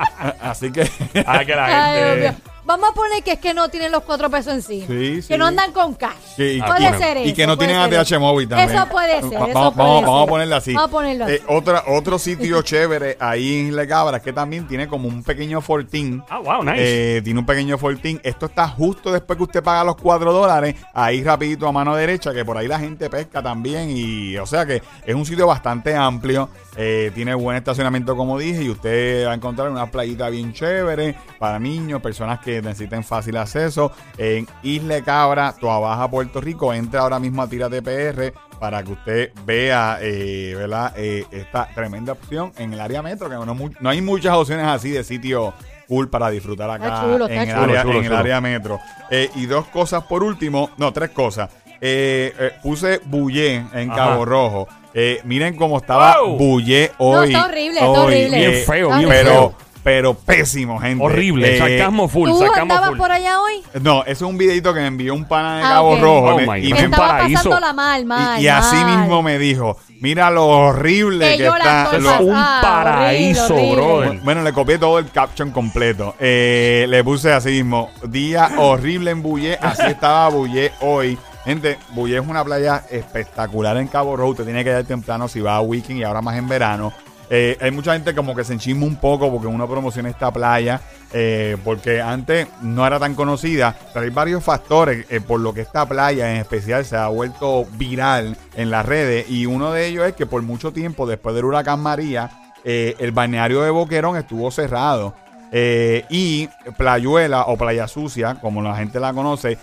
a- 0.41 0.49
así 0.51 0.71
que. 0.71 0.81
Ah, 1.25 1.43
que 1.45 1.55
la 1.55 1.65
Ay, 1.65 1.97
Dios 1.97 2.09
gente. 2.09 2.29
mío. 2.29 2.39
Vamos 2.69 2.91
a 2.91 2.93
poner 2.93 3.23
que 3.23 3.31
es 3.31 3.39
que 3.39 3.51
no 3.55 3.67
tienen 3.69 3.91
los 3.91 4.03
cuatro 4.03 4.29
pesos 4.29 4.53
encima. 4.53 4.85
Sí, 4.85 5.23
sí. 5.23 5.27
Que 5.27 5.39
no 5.39 5.47
andan 5.47 5.71
con 5.71 5.95
cash. 5.95 6.13
Sí, 6.37 6.43
y 6.43 6.61
puede 6.61 6.91
que- 6.91 6.97
ser 6.99 7.17
eso. 7.17 7.27
Y 7.29 7.33
que 7.33 7.47
no 7.47 7.57
tienen 7.57 7.77
ATH 7.77 8.19
móvil 8.19 8.47
también. 8.47 8.69
Eso 8.69 8.87
puede 8.89 9.21
ser, 9.21 9.41
Va- 9.41 9.45
eso 9.47 9.53
vamos, 9.55 9.73
puede 9.73 9.87
vamos- 9.87 10.03
vamos 10.03 10.15
a 10.17 10.21
ser. 10.21 10.29
ponerlo 10.29 10.55
así. 10.55 10.73
Vamos 10.75 10.87
a 10.87 10.91
ponerlo 10.91 11.25
así. 11.25 11.33
Eh, 11.33 11.41
otra, 11.47 11.83
otro 11.87 12.19
sitio 12.19 12.61
chévere 12.61 13.17
ahí 13.19 13.59
en 13.61 13.67
Isla 13.69 13.87
Cabra 13.87 14.19
que 14.21 14.31
también 14.33 14.67
tiene 14.67 14.87
como 14.87 15.07
un 15.07 15.23
pequeño 15.23 15.61
fortín. 15.61 16.23
Ah, 16.29 16.37
wow, 16.39 16.63
nice. 16.63 17.17
Eh, 17.17 17.21
tiene 17.23 17.39
un 17.39 17.45
pequeño 17.47 17.75
fortín. 17.79 18.21
Esto 18.23 18.45
está 18.45 18.67
justo 18.67 19.11
después 19.11 19.37
que 19.37 19.43
usted 19.43 19.63
paga 19.63 19.83
los 19.83 19.95
4 19.95 20.31
dólares. 20.31 20.75
Ahí 20.93 21.23
rapidito 21.23 21.67
a 21.67 21.71
mano 21.71 21.95
derecha, 21.95 22.31
que 22.35 22.45
por 22.45 22.55
ahí 22.55 22.67
la 22.67 22.77
gente 22.77 23.09
pesca 23.09 23.41
también. 23.41 23.89
Y 23.89 24.37
o 24.37 24.45
sea 24.45 24.67
que 24.67 24.83
es 25.07 25.15
un 25.15 25.25
sitio 25.25 25.47
bastante 25.47 25.95
amplio. 25.95 26.49
eh, 26.81 27.11
tiene 27.13 27.33
buen 27.33 27.57
estacionamiento, 27.57 28.15
como 28.15 28.37
dije. 28.39 28.63
Y 28.63 28.69
usted 28.69 29.25
va 29.27 29.31
a 29.31 29.35
encontrar 29.35 29.69
una 29.69 29.87
playita 29.91 30.29
bien 30.29 30.53
chévere 30.53 31.13
para 31.37 31.59
niños, 31.59 32.01
personas 32.01 32.39
que 32.39 32.58
necesiten 32.61 33.03
fácil 33.03 33.37
acceso. 33.37 33.91
En 34.17 34.47
Isla 34.63 35.01
Cabra, 35.03 35.53
Toa 35.59 35.79
Baja, 35.79 36.09
Puerto 36.09 36.41
Rico. 36.41 36.73
Entre 36.73 36.99
ahora 36.99 37.19
mismo 37.19 37.41
a 37.41 37.47
Tírate 37.47 37.81
PR 37.81 38.33
para 38.59 38.83
que 38.83 38.91
usted 38.91 39.31
vea 39.45 39.97
eh, 40.01 40.53
¿verdad? 40.57 40.93
Eh, 40.97 41.25
esta 41.31 41.67
tremenda 41.73 42.13
opción 42.13 42.51
en 42.57 42.73
el 42.73 42.79
área 42.81 43.01
metro. 43.01 43.29
Que 43.29 43.35
no, 43.35 43.45
no 43.79 43.89
hay 43.89 44.01
muchas 44.01 44.33
opciones 44.35 44.65
así 44.67 44.89
de 44.91 45.03
sitio 45.03 45.53
cool 45.87 46.09
para 46.09 46.29
disfrutar 46.29 46.69
acá 46.69 47.01
chulo, 47.03 47.27
en, 47.27 47.39
el 47.39 47.47
chulo. 47.49 47.61
área, 47.63 47.81
Chulo, 47.81 47.93
en 47.93 47.99
el 47.99 48.05
chulo. 48.05 48.17
área 48.17 48.41
metro. 48.41 48.79
Eh, 49.09 49.29
y 49.35 49.45
dos 49.47 49.65
cosas 49.67 50.03
por 50.03 50.23
último, 50.23 50.69
no, 50.77 50.93
tres 50.93 51.09
cosas. 51.11 51.49
Eh, 51.81 52.33
eh, 52.37 52.51
puse 52.61 52.99
Bullé 53.05 53.55
en 53.73 53.89
Ajá. 53.91 53.95
Cabo 54.09 54.25
Rojo. 54.25 54.67
Eh, 54.93 55.21
miren 55.23 55.55
cómo 55.55 55.77
estaba 55.77 56.19
Wow. 56.21 56.37
Bullé 56.37 56.91
No, 56.99 57.05
hoy. 57.05 57.27
está 57.33 57.45
horrible, 57.45 57.79
está 57.79 57.89
horrible. 58.01 58.37
Bien 58.37 58.65
feo, 58.65 58.97
bien 58.97 59.09
pero, 59.09 59.29
feo. 59.31 59.55
Pero 59.83 60.13
pésimo, 60.13 60.79
gente. 60.79 61.03
Horrible. 61.03 61.55
Eh, 61.55 61.57
Sarcasmo 61.57 62.07
full, 62.07 62.29
¿Tú 62.29 62.39
sarcasmo 62.39 62.61
andabas 62.63 62.89
full. 62.89 62.97
por 62.97 63.11
allá 63.11 63.39
hoy? 63.41 63.63
No, 63.81 64.01
ese 64.01 64.11
es 64.11 64.21
un 64.21 64.37
videito 64.37 64.73
que 64.73 64.81
me 64.81 64.87
envió 64.87 65.13
un 65.13 65.25
pana 65.25 65.57
de 65.57 65.63
Ah, 65.63 65.69
Cabo. 65.69 65.97
Rojo. 65.97 66.35
Oh 66.35 66.41
y 66.41 66.45
me- 66.73 66.79
Estaba 66.81 67.07
paraíso. 67.07 67.35
pasándola 67.37 67.73
mal, 67.73 68.05
mal. 68.05 68.39
y, 68.39 68.43
y 68.43 68.47
así 68.47 68.75
mismo 68.83 69.21
me 69.23 69.37
dijo, 69.39 69.77
mira 70.01 70.29
lo 70.29 70.47
horrible 70.47 71.31
Que 71.31 71.37
que, 71.37 71.43
yo 71.45 71.57
la 71.57 71.89
está. 71.93 72.19
un 72.19 72.33
paraíso, 72.61 73.55
brother. 73.55 74.19
bueno, 74.23 74.41
le 74.43 74.53
copié 74.53 74.77
todo 74.77 74.99
el 74.99 75.09
caption 75.11 75.51
completo. 75.51 76.15
Eh, 76.19 76.85
le 76.89 77.03
puse 77.03 77.31
así 77.31 77.49
mismo, 77.51 77.89
día 78.03 78.49
horrible 78.57 79.11
en 79.11 79.21
Bullé, 79.21 79.57
así 79.61 79.83
estaba 79.87 80.29
Bullé 80.29 80.71
hoy. 80.81 81.17
Gente, 81.45 81.79
Bullé 81.93 82.17
es 82.17 82.27
una 82.27 82.43
playa 82.43 82.83
espectacular 82.91 83.77
en 83.77 83.87
Cabo 83.87 84.15
Rojo. 84.17 84.31
Usted 84.31 84.43
tiene 84.43 84.63
que 84.63 84.77
ir 84.77 84.85
temprano 84.85 85.27
si 85.27 85.39
va 85.39 85.55
a 85.55 85.61
weekend 85.61 85.99
y 85.99 86.03
ahora 86.03 86.21
más 86.21 86.37
en 86.37 86.47
verano. 86.47 86.91
Eh, 87.29 87.57
hay 87.61 87.71
mucha 87.71 87.93
gente 87.93 88.15
como 88.15 88.35
que 88.35 88.43
se 88.43 88.53
enchisma 88.53 88.85
un 88.85 88.95
poco 88.95 89.31
porque 89.31 89.47
uno 89.47 89.67
promociona 89.67 90.09
esta 90.09 90.31
playa, 90.31 90.81
eh, 91.13 91.57
porque 91.63 92.01
antes 92.01 92.47
no 92.61 92.85
era 92.87 92.99
tan 92.99 93.13
conocida, 93.13 93.75
pero 93.93 94.05
hay 94.05 94.09
varios 94.09 94.43
factores 94.43 95.05
eh, 95.09 95.21
por 95.21 95.39
lo 95.39 95.53
que 95.53 95.61
esta 95.61 95.87
playa 95.87 96.31
en 96.31 96.37
especial 96.37 96.85
se 96.85 96.97
ha 96.97 97.07
vuelto 97.07 97.65
viral 97.73 98.35
en 98.55 98.71
las 98.71 98.85
redes 98.85 99.29
y 99.29 99.45
uno 99.45 99.71
de 99.71 99.87
ellos 99.87 100.07
es 100.07 100.13
que 100.15 100.25
por 100.25 100.41
mucho 100.41 100.73
tiempo 100.73 101.05
después 101.05 101.35
del 101.35 101.45
huracán 101.45 101.79
María, 101.81 102.31
el 102.63 103.11
balneario 103.11 103.61
de 103.61 103.69
Boquerón 103.69 104.17
estuvo 104.17 104.51
cerrado. 104.51 105.15
Y 105.51 106.47
Playuela 106.77 107.45
o 107.45 107.57
Playa 107.57 107.87
Sucia, 107.87 108.35
como 108.35 108.61
la 108.61 108.75
gente 108.75 108.99
la 108.99 109.13
conoce, 109.13 109.57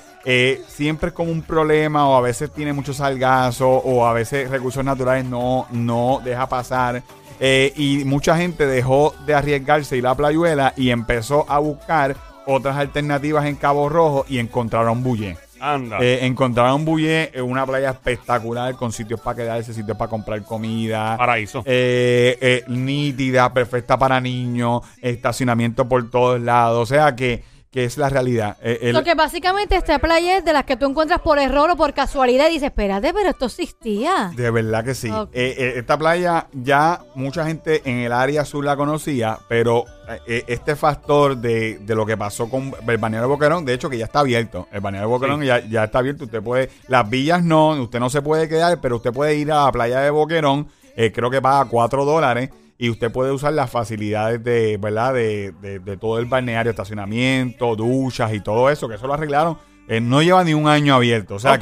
siempre 0.66 1.08
es 1.08 1.14
como 1.14 1.30
un 1.30 1.42
problema 1.42 2.08
o 2.08 2.16
a 2.16 2.20
veces 2.20 2.50
tiene 2.50 2.72
mucho 2.72 2.92
salgazo 2.92 3.68
o 3.68 4.06
a 4.06 4.12
veces 4.12 4.50
recursos 4.50 4.84
naturales 4.84 5.24
no, 5.24 5.66
no 5.70 6.20
deja 6.24 6.48
pasar. 6.48 7.02
Eh, 7.40 7.72
y 7.76 8.04
mucha 8.04 8.36
gente 8.36 8.66
dejó 8.66 9.14
de 9.26 9.34
arriesgarse 9.34 9.96
ir 9.96 10.06
a 10.06 10.14
Playuela 10.14 10.72
y 10.76 10.90
empezó 10.90 11.44
a 11.48 11.58
buscar 11.58 12.16
otras 12.46 12.76
alternativas 12.76 13.44
en 13.46 13.56
Cabo 13.56 13.88
Rojo 13.88 14.24
y 14.28 14.38
encontraron 14.38 15.02
Bullé. 15.02 15.36
Anda. 15.60 15.98
Eh, 16.00 16.26
encontraron 16.26 16.84
Bullé 16.84 17.30
en 17.34 17.44
una 17.44 17.66
playa 17.66 17.90
espectacular 17.90 18.74
con 18.76 18.92
sitios 18.92 19.20
para 19.20 19.36
quedarse, 19.36 19.72
sitios 19.72 19.96
para 19.96 20.10
comprar 20.10 20.42
comida. 20.42 21.16
Paraíso. 21.16 21.62
Eh, 21.64 22.36
eh, 22.40 22.64
nítida, 22.68 23.52
perfecta 23.52 23.98
para 23.98 24.20
niños, 24.20 24.82
estacionamiento 25.00 25.88
por 25.88 26.10
todos 26.10 26.40
lados. 26.40 26.82
O 26.90 26.94
sea 26.94 27.16
que, 27.16 27.42
que 27.70 27.84
es 27.84 27.98
la 27.98 28.08
realidad. 28.08 28.56
Eh, 28.62 28.78
el- 28.82 28.92
Lo 28.94 29.02
que 29.04 29.14
básicamente 29.14 29.76
esta 29.76 29.98
playa 29.98 30.38
es 30.38 30.44
de 30.44 30.52
las 30.52 30.64
que 30.64 30.76
tú 30.76 30.86
encuentras 30.86 31.20
por 31.20 31.38
error 31.38 31.70
o 31.70 31.76
por 31.76 31.92
casualidad 31.92 32.46
y 32.48 32.52
dices, 32.54 32.68
espérate, 32.68 33.12
pero 33.12 33.28
esto 33.30 33.46
existía. 33.46 34.32
De 34.34 34.50
verdad 34.50 34.84
que 34.84 34.94
sí. 34.94 35.08
Eh, 35.08 35.54
eh, 35.58 35.72
esta 35.76 35.98
playa 35.98 36.46
ya 36.52 37.00
mucha 37.14 37.44
gente 37.46 37.82
en 37.84 37.98
el 37.98 38.12
área 38.12 38.44
sur 38.44 38.64
la 38.64 38.76
conocía, 38.76 39.38
pero 39.48 39.84
eh, 40.26 40.44
este 40.46 40.74
factor 40.76 41.36
de, 41.36 41.78
de 41.80 41.94
lo 41.94 42.06
que 42.06 42.16
pasó 42.16 42.48
con 42.48 42.72
el 42.86 43.00
de 43.00 43.26
Boquerón, 43.26 43.64
de 43.64 43.74
hecho 43.74 43.90
que 43.90 43.98
ya 43.98 44.06
está 44.06 44.20
abierto. 44.20 44.68
El 44.72 44.80
de 44.82 45.04
Boquerón 45.04 45.40
Sí. 45.40 45.46
ya, 45.46 45.60
ya 45.66 45.84
está 45.84 45.98
abierto. 45.98 46.24
Usted 46.24 46.42
puede, 46.42 46.70
las 46.88 47.08
villas 47.10 47.42
no, 47.42 47.70
usted 47.82 48.00
no 48.00 48.08
se 48.08 48.22
puede 48.22 48.48
quedar, 48.48 48.80
pero 48.80 48.96
usted 48.96 49.12
puede 49.12 49.34
ir 49.36 49.52
a 49.52 49.64
la 49.66 49.72
playa 49.72 50.00
de 50.00 50.10
Boquerón, 50.10 50.68
eh, 50.96 51.12
creo 51.12 51.28
que 51.30 51.42
paga 51.42 51.68
4 51.68 52.04
dólares. 52.06 52.48
Y 52.78 52.90
usted 52.90 53.10
puede 53.10 53.32
usar 53.32 53.52
las 53.54 53.70
facilidades 53.70 54.42
de, 54.44 54.76
¿verdad? 54.76 55.14
De, 55.14 55.52
de- 55.62 55.78
de 55.78 55.96
todo 55.96 56.18
el 56.18 56.26
balneario, 56.26 56.70
estacionamiento, 56.70 57.74
duchas 57.76 58.34
y 58.34 58.40
todo 58.40 58.70
eso, 58.70 58.88
que 58.88 58.96
eso 58.96 59.06
lo 59.06 59.14
arreglaron. 59.14 59.58
Eh, 59.88 60.00
no 60.00 60.20
lleva 60.22 60.42
ni 60.44 60.52
un 60.52 60.68
año 60.68 60.94
abierto. 60.94 61.36
O 61.36 61.38
sea 61.38 61.52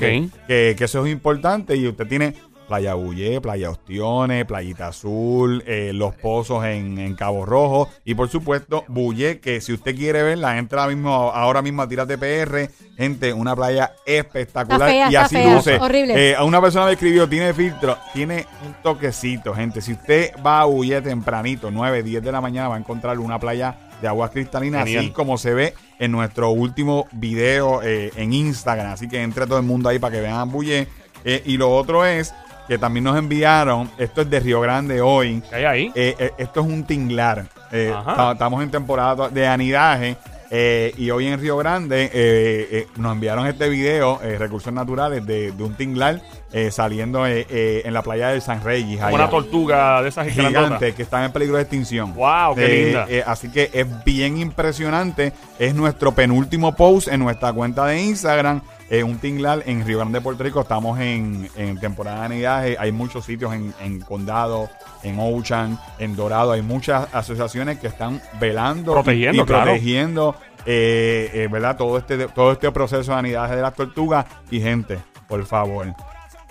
que, 0.49 0.75
que 0.77 0.85
eso 0.85 1.05
es 1.07 1.13
importante 1.13 1.77
y 1.77 1.87
usted 1.87 2.07
tiene 2.09 2.35
Playa 2.67 2.95
Bullé, 2.95 3.41
Playa 3.41 3.71
Ostiones, 3.71 4.45
Playita 4.45 4.89
Azul, 4.89 5.63
eh, 5.67 5.93
Los 5.95 6.15
Pozos 6.15 6.65
en, 6.65 6.99
en 6.99 7.15
Cabo 7.15 7.45
Rojo 7.45 7.89
y 8.05 8.15
por 8.15 8.29
supuesto 8.29 8.85
Bullé, 8.89 9.41
que 9.41 9.61
si 9.61 9.73
usted 9.73 9.95
quiere 9.95 10.23
verla, 10.23 10.59
entra 10.59 10.83
ahora 10.83 10.95
mismo, 10.95 11.13
ahora 11.13 11.63
mismo 11.63 11.83
a 11.83 11.89
Tírate 11.89 12.19
PR, 12.19 12.71
gente, 12.97 13.33
una 13.33 13.55
playa 13.55 13.93
espectacular 14.07 14.89
Está 14.89 14.93
fea, 14.93 15.07
y 15.11 15.15
está 15.15 15.25
así 15.27 15.37
fea, 15.37 15.55
luce. 15.55 15.77
horrible. 15.77 16.31
Eh, 16.31 16.35
a 16.35 16.45
una 16.45 16.61
persona 16.61 16.87
me 16.87 16.93
escribió, 16.93 17.29
tiene 17.29 17.53
filtro, 17.53 17.99
tiene 18.13 18.47
un 18.67 18.75
toquecito, 18.83 19.55
gente. 19.55 19.81
Si 19.81 19.93
usted 19.93 20.33
va 20.45 20.61
a 20.63 20.65
Bullé 20.65 21.03
tempranito, 21.03 21.71
9, 21.71 22.03
10 22.03 22.23
de 22.23 22.33
la 22.33 22.41
mañana, 22.41 22.69
va 22.69 22.77
a 22.77 22.79
encontrar 22.79 23.19
una 23.19 23.39
playa 23.39 23.79
de 24.01 24.09
aguas 24.09 24.31
cristalinas, 24.31 24.85
Genial. 24.85 25.05
así 25.05 25.13
como 25.13 25.39
se 25.39 25.55
ve 25.55 25.75
en 25.99 26.11
nuestro 26.13 26.51
último 26.51 27.07
video 27.13 27.83
eh, 27.83 28.11
en 28.17 28.33
Instagram. 28.33 28.93
Así 28.93 29.09
que 29.09 29.23
entre 29.23 29.47
todo 29.47 29.59
el 29.59 29.65
mundo 29.65 29.89
ahí 29.89 29.99
para 29.99 30.15
que 30.17 30.21
vean 30.21 30.51
Bullé. 30.51 30.89
Eh, 31.25 31.43
y 31.47 31.57
lo 31.57 31.75
otro 31.75 32.05
es 32.05 32.35
que 32.69 32.79
también 32.79 33.05
nos 33.05 33.17
enviaron, 33.19 33.91
esto 33.99 34.23
es 34.23 34.31
de 34.31 34.41
Río 34.41 34.61
Grande 34.61 35.01
hoy, 35.01 35.43
¿Qué 35.51 35.57
hay 35.57 35.65
ahí? 35.65 35.93
eh, 35.95 36.15
eh, 36.19 36.31
esto 36.39 36.61
es 36.61 36.67
un 36.67 36.85
tinglar. 36.85 37.45
Eh, 37.73 37.93
estamos 38.33 38.63
en 38.63 38.71
temporada 38.71 39.29
de 39.29 39.47
anidaje. 39.47 40.17
eh, 40.51 40.93
y 40.97 41.11
hoy 41.11 41.27
en 41.27 41.41
Río 41.41 41.57
Grande 41.57 42.05
eh, 42.05 42.69
eh, 42.71 42.87
nos 42.97 43.13
enviaron 43.13 43.47
este 43.47 43.69
video, 43.69 44.21
Recursos 44.39 44.73
Naturales, 44.73 45.27
de, 45.27 45.51
de 45.53 45.63
un 45.65 45.75
tinglar 45.75 46.21
eh, 46.53 46.71
saliendo 46.71 47.27
eh, 47.27 47.45
eh, 47.51 47.83
en 47.85 47.93
la 47.93 48.03
playa 48.03 48.29
del 48.29 48.41
San 48.41 48.63
Reyes. 48.63 49.01
Como 49.01 49.17
una 49.17 49.29
tortuga 49.29 50.01
de 50.03 50.09
esas 50.11 50.29
gigantes. 50.29 50.63
Gigante 50.63 50.95
que 50.95 51.03
están 51.03 51.25
en 51.25 51.33
peligro 51.33 51.57
de 51.57 51.63
extinción. 51.63 52.15
Wow, 52.15 52.55
qué 52.55 52.69
linda. 52.69 53.07
así 53.27 53.49
que 53.51 53.71
es 53.73 54.05
bien 54.05 54.39
impresionante. 54.39 55.33
Es 55.59 55.75
nuestro 55.75 56.13
penúltimo 56.13 56.77
post 56.77 57.09
en 57.09 57.19
nuestra 57.21 57.53
cuenta 57.53 57.87
de 57.87 58.01
Instagram. 58.03 58.61
Eh, 58.91 59.03
un 59.03 59.19
tinglar 59.19 59.63
en 59.67 59.85
Río 59.87 59.99
Grande, 59.99 60.21
Puerto 60.21 60.45
Rico. 60.45 60.61
Estamos 60.61 61.01
en, 61.01 61.49
en 61.57 61.79
temporada 61.81 62.21
de 62.21 62.27
anidaje. 62.27 62.77
Hay 62.79 62.93
muchos 62.93 63.25
sitios 63.25 63.53
en, 63.55 63.75
en 63.81 64.01
Condado, 64.01 64.69
en 65.03 65.17
Ocean, 65.19 65.79
en 65.99 66.15
Dorado. 66.17 66.53
Hay 66.53 66.63
muchas 66.63 67.09
asociaciones 67.15 67.79
que 67.79 67.87
están 67.87 68.21
velando 68.39 68.93
y- 68.93 68.95
Protegiendo, 68.95 69.43
y, 69.43 69.47
claro. 69.47 69.65
protegiendo 69.65 70.37
eh, 70.67 71.31
eh, 71.33 71.49
¿verdad? 71.51 71.77
Todo, 71.77 71.97
este, 71.99 72.29
todo 72.29 72.53
este 72.53 72.71
proceso 72.73 73.13
de 73.13 73.19
anidaje 73.19 73.57
de 73.57 73.63
las 73.63 73.75
tortugas. 73.75 74.27
Y 74.51 74.61
gente, 74.61 74.99
por 75.29 75.45
favor, 75.47 75.95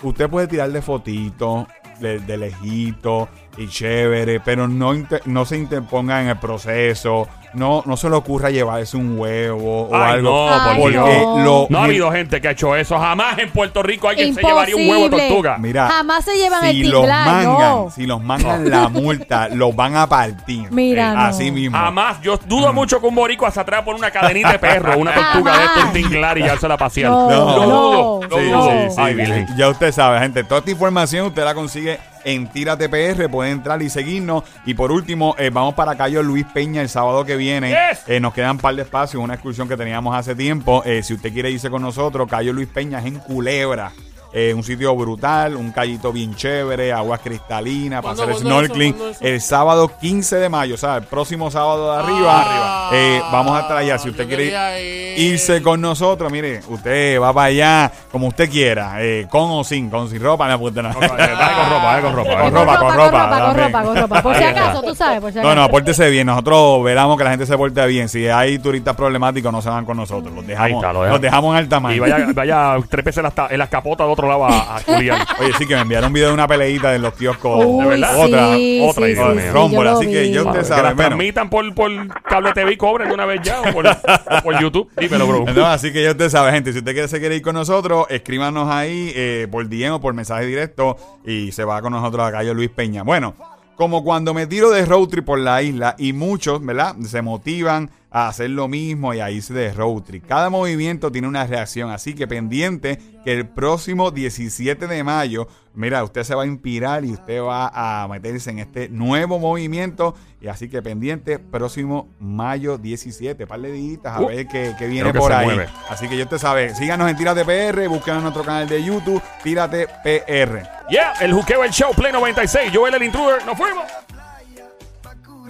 usted 0.02 0.28
puede 0.28 0.48
tirarle 0.48 0.82
fotitos 0.82 1.66
de, 2.00 2.18
de 2.18 2.36
lejito 2.36 3.28
y 3.56 3.68
chévere, 3.68 4.40
pero 4.40 4.66
no, 4.68 4.94
inter- 4.94 5.22
no 5.26 5.44
se 5.44 5.56
interponga 5.56 6.20
en 6.22 6.28
el 6.28 6.36
proceso. 6.38 7.28
No, 7.54 7.84
no 7.86 7.96
se 7.96 8.10
le 8.10 8.16
ocurra 8.16 8.50
llevarse 8.50 8.96
un 8.96 9.16
huevo 9.16 9.82
o 9.82 9.94
Ay, 9.94 10.14
algo. 10.14 10.50
no, 10.50 10.64
por 10.64 10.76
porque 10.76 10.90
Dios. 10.98 11.38
lo, 11.44 11.66
No 11.70 11.78
ha 11.78 11.84
habido 11.84 12.10
gente 12.10 12.40
que 12.40 12.48
ha 12.48 12.50
hecho 12.50 12.74
eso. 12.74 12.98
Jamás 12.98 13.38
en 13.38 13.48
Puerto 13.50 13.80
Rico 13.80 14.08
alguien 14.08 14.34
se 14.34 14.42
llevaría 14.42 14.74
un 14.74 14.82
huevo 14.82 14.94
de 15.02 15.04
Imposible. 15.04 15.28
tortuga. 15.28 15.58
Mira, 15.58 15.86
Jamás 15.88 16.24
se 16.24 16.36
llevan 16.36 16.62
si 16.62 16.80
el 16.80 16.90
los 16.90 17.02
tinglar, 17.02 17.26
mangan, 17.26 17.70
no. 17.70 17.90
si 17.94 18.06
los 18.06 18.20
mangan 18.24 18.68
la 18.68 18.88
multa, 18.88 19.48
los 19.52 19.76
van 19.76 19.94
a 19.96 20.08
partir. 20.08 20.68
Mira, 20.72 21.12
Eh, 21.12 21.14
no. 21.14 21.20
Así 21.20 21.50
mismo. 21.52 21.78
Jamás. 21.78 22.20
Yo 22.22 22.36
dudo 22.44 22.72
mucho 22.72 23.00
que 23.00 23.06
un 23.06 23.14
boricua 23.14 23.52
se 23.52 23.60
atreva 23.60 23.84
por 23.84 23.94
una 23.94 24.10
cadenita 24.10 24.50
de 24.50 24.58
perro, 24.58 24.98
una 24.98 25.14
tortuga 25.14 25.56
de 25.56 25.64
esto, 25.66 25.80
un 25.86 25.92
tinglar 25.92 26.36
y 26.38 26.42
ya 26.44 26.56
la 26.66 26.76
pasear. 26.76 27.08
No, 27.12 27.28
no, 27.30 28.20
lo 28.26 28.36
Sí, 28.36 28.44
sí, 28.46 28.94
sí, 28.94 29.00
Ay, 29.00 29.12
sí. 29.12 29.16
Virgen. 29.20 29.46
Ya 29.56 29.68
usted 29.68 29.92
sabe, 29.92 30.18
gente. 30.18 30.42
Toda 30.42 30.58
esta 30.58 30.72
información 30.72 31.28
usted 31.28 31.44
la 31.44 31.54
consigue 31.54 32.00
en 32.24 32.48
Tírate 32.48 32.88
PR. 32.88 33.28
Puede 33.28 33.50
entrar 33.50 33.82
y 33.82 33.90
seguirnos. 33.90 34.44
Y 34.64 34.74
por 34.74 34.92
último, 34.92 35.34
eh, 35.38 35.50
vamos 35.52 35.74
para 35.74 35.96
Cayo 35.96 36.22
Luis 36.22 36.46
Peña 36.52 36.82
el 36.82 36.88
sábado 36.88 37.24
que 37.24 37.36
viene. 37.36 37.70
Yes. 37.70 38.08
Eh, 38.08 38.20
nos 38.20 38.34
quedan 38.34 38.52
un 38.52 38.58
par 38.58 38.74
de 38.74 38.82
espacios, 38.82 39.22
una 39.22 39.34
excursión 39.34 39.68
que 39.68 39.76
teníamos 39.76 40.16
hace 40.16 40.34
tiempo. 40.34 40.82
Eh, 40.84 41.02
si 41.02 41.14
usted 41.14 41.32
quiere 41.32 41.50
irse 41.50 41.70
con 41.70 41.82
nosotros, 41.82 42.28
Cayo 42.28 42.52
Luis 42.52 42.68
Peña 42.68 42.98
es 42.98 43.06
en 43.06 43.18
Culebra. 43.18 43.92
Eh, 44.36 44.52
un 44.52 44.64
sitio 44.64 44.96
brutal, 44.96 45.54
un 45.54 45.70
callito 45.70 46.12
bien 46.12 46.34
chévere, 46.34 46.92
aguas 46.92 47.20
cristalinas, 47.20 48.02
para 48.02 48.16
¿Cuándo- 48.16 48.22
hacer 48.24 48.34
eso? 48.34 48.40
snorkeling. 48.44 48.96
El 49.20 49.40
sábado 49.40 49.88
15 50.00 50.36
de 50.36 50.48
mayo, 50.48 50.74
o 50.74 50.78
sea, 50.78 50.96
el 50.96 51.04
próximo 51.04 51.52
sábado 51.52 51.92
de 51.92 51.98
arriba. 52.02 52.42
Ah, 52.44 52.90
eh, 52.92 53.20
vamos 53.30 53.56
a 53.56 53.60
estar 53.60 53.76
allá. 53.76 53.96
Si 53.96 54.10
usted 54.10 54.26
quiere 54.26 55.14
ir. 55.14 55.20
irse 55.34 55.62
con 55.62 55.80
nosotros, 55.80 56.32
mire, 56.32 56.60
usted 56.68 57.20
va 57.20 57.32
para 57.32 57.46
allá 57.46 57.92
como 58.10 58.26
usted 58.26 58.50
quiera, 58.50 58.96
eh, 59.00 59.28
con 59.30 59.50
o 59.52 59.62
sin, 59.62 59.88
con 59.88 60.10
sin 60.10 60.20
ropa, 60.20 60.48
no, 60.48 60.58
pues, 60.58 60.74
no. 60.74 60.82
Dale 60.82 60.92
con 60.98 61.70
ropa, 61.70 61.84
dale 61.84 62.02
con 62.02 62.16
ropa. 62.16 62.30
Con 62.30 62.38
dale. 62.38 62.50
ropa, 62.50 62.78
con 62.78 62.96
ropa, 62.96 63.28
con 63.28 63.56
ropa, 63.56 63.82
con 63.84 63.96
ropa. 63.96 64.22
Por 64.22 64.34
si 64.36 64.42
acaso, 64.44 64.82
tú 64.82 64.94
sabes, 64.96 65.20
por 65.20 65.30
si 65.30 65.38
No, 65.38 65.50
acaso. 65.50 65.62
no, 65.62 65.68
pórtese 65.70 66.10
bien. 66.10 66.26
Nosotros 66.26 66.82
veramos 66.82 67.16
que 67.16 67.22
la 67.22 67.30
gente 67.30 67.46
se 67.46 67.56
porte 67.56 67.86
bien. 67.86 68.08
Si 68.08 68.26
hay 68.26 68.58
turistas 68.58 68.96
problemáticos, 68.96 69.52
no 69.52 69.62
se 69.62 69.68
van 69.68 69.84
con 69.84 69.96
nosotros. 69.96 70.34
Los 70.34 70.44
dejamos, 70.44 70.82
está, 70.82 70.92
lo 70.92 71.06
los 71.06 71.20
dejamos 71.20 71.52
en 71.52 71.58
alta 71.58 71.78
mar. 71.78 71.94
Y 71.94 72.00
vaya, 72.00 72.26
vaya 72.34 72.76
trépese 72.88 73.20
en 73.20 73.24
las, 73.36 73.50
en 73.52 73.58
las 73.58 73.68
capotas 73.68 74.06
de 74.08 74.12
otro 74.12 74.23
lado 74.28 74.44
a, 74.46 74.76
a 74.76 74.80
culiar. 74.82 75.26
Oye, 75.40 75.52
sí, 75.58 75.66
que 75.66 75.74
me 75.74 75.82
enviaron 75.82 76.08
un 76.08 76.12
video 76.12 76.28
de 76.28 76.34
una 76.34 76.46
peleita 76.48 76.90
de 76.92 76.98
los 76.98 77.14
kioscos. 77.14 77.64
Uy, 77.64 77.82
¿de 77.84 77.88
verdad? 77.90 78.18
Otra, 78.24 78.54
sí, 78.56 78.80
otra 78.88 79.06
sí, 79.06 79.12
idea, 79.12 79.32
sí, 79.32 79.74
yo 79.74 79.90
así 79.90 80.06
que 80.06 80.30
yo- 80.30 80.46
Usted 80.46 80.58
que 80.60 80.64
sabe, 80.64 80.82
las 80.82 80.94
bueno. 80.96 81.08
transmitan 81.10 81.50
por, 81.50 81.74
por 81.74 81.90
cable 82.22 82.52
TV 82.52 82.72
y 82.72 82.76
cobren 82.76 83.08
de 83.08 83.14
una 83.14 83.26
vez 83.26 83.40
ya 83.42 83.60
o 83.60 83.72
por, 83.72 83.86
o 83.86 84.42
por 84.42 84.60
YouTube. 84.60 84.88
Dímelo, 84.96 85.26
bro. 85.26 85.44
No, 85.54 85.66
así 85.66 85.92
que 85.92 86.02
ya 86.02 86.10
usted 86.12 86.28
sabe, 86.28 86.50
gente. 86.52 86.72
Si 86.72 86.78
usted 86.78 86.92
quiere 86.92 87.08
se 87.08 87.20
quiere 87.20 87.36
ir 87.36 87.42
con 87.42 87.54
nosotros, 87.54 88.06
escríbanos 88.10 88.70
ahí 88.70 89.12
eh, 89.14 89.48
por 89.50 89.68
DM 89.68 89.92
o 89.94 90.00
por 90.00 90.14
mensaje 90.14 90.46
directo 90.46 90.96
y 91.24 91.52
se 91.52 91.64
va 91.64 91.80
con 91.82 91.92
nosotros 91.92 92.22
a 92.22 92.30
la 92.30 92.38
calle 92.38 92.54
Luis 92.54 92.70
Peña. 92.70 93.02
Bueno, 93.02 93.34
como 93.76 94.04
cuando 94.04 94.34
me 94.34 94.46
tiro 94.46 94.70
de 94.70 94.84
road 94.86 95.08
trip 95.08 95.24
por 95.24 95.38
la 95.38 95.60
isla 95.62 95.96
y 95.98 96.12
muchos, 96.12 96.64
¿verdad? 96.64 96.94
Se 97.04 97.22
motivan 97.22 97.90
a 98.16 98.28
hacer 98.28 98.48
lo 98.50 98.68
mismo 98.68 99.12
y 99.12 99.18
a 99.18 99.28
irse 99.28 99.52
de 99.52 99.72
road 99.72 100.02
trip. 100.04 100.24
Cada 100.26 100.48
movimiento 100.48 101.10
tiene 101.10 101.26
una 101.26 101.44
reacción, 101.48 101.90
así 101.90 102.14
que 102.14 102.28
pendiente 102.28 102.98
que 103.24 103.32
el 103.32 103.48
próximo 103.48 104.12
17 104.12 104.86
de 104.86 105.02
mayo, 105.02 105.48
mira, 105.74 106.04
usted 106.04 106.22
se 106.22 106.32
va 106.36 106.44
a 106.44 106.46
inspirar 106.46 107.04
y 107.04 107.10
usted 107.10 107.42
va 107.42 107.72
a 107.74 108.06
meterse 108.06 108.50
en 108.50 108.60
este 108.60 108.88
nuevo 108.88 109.40
movimiento. 109.40 110.14
Y 110.40 110.46
así 110.46 110.68
que 110.68 110.80
pendiente, 110.80 111.40
próximo 111.40 112.08
mayo 112.20 112.78
17, 112.78 113.46
par 113.48 113.60
de 113.60 113.72
días 113.72 114.00
a 114.04 114.20
Uh, 114.20 114.28
ver 114.28 114.46
qué, 114.46 114.74
qué 114.78 114.86
viene 114.86 115.12
por 115.12 115.32
ahí. 115.32 115.46
mueve. 115.46 115.66
Así 115.88 116.06
que 116.06 116.16
yo 116.16 116.28
te 116.28 116.38
sabe, 116.38 116.72
síganos 116.76 117.10
en 117.10 117.16
Tírate 117.16 117.44
PR, 117.44 117.88
búsquenos 117.88 118.18
en 118.18 118.22
nuestro 118.22 118.44
canal 118.44 118.68
de 118.68 118.84
YouTube, 118.84 119.20
Tírate 119.42 119.88
PR. 120.04 120.62
Yeah, 120.88 121.14
el 121.20 121.32
juqueo, 121.32 121.64
el 121.64 121.70
show, 121.72 121.92
Play 121.96 122.12
96. 122.12 122.70
Joel 122.72 122.94
el 122.94 123.02
intruder. 123.02 123.44
Nos 123.44 123.56
fuimos. 123.56 123.84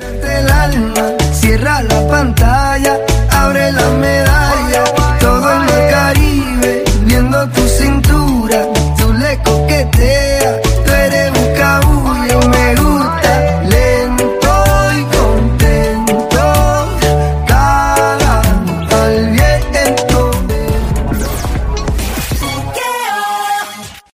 El 0.01 0.51
alma, 0.51 1.13
cierra 1.33 1.81
la 1.83 2.09
pantalla, 2.09 2.99
abre 3.31 3.71
la 3.71 3.91
medalla, 3.91 4.85
todo 5.21 5.53
en 5.55 5.63
el 5.63 5.91
Caribe, 5.91 6.85
viendo 7.03 7.49
tu 7.51 7.69
cintura, 7.69 8.67
tú 8.99 9.13
le 9.13 9.39
coqueteas. 9.45 10.64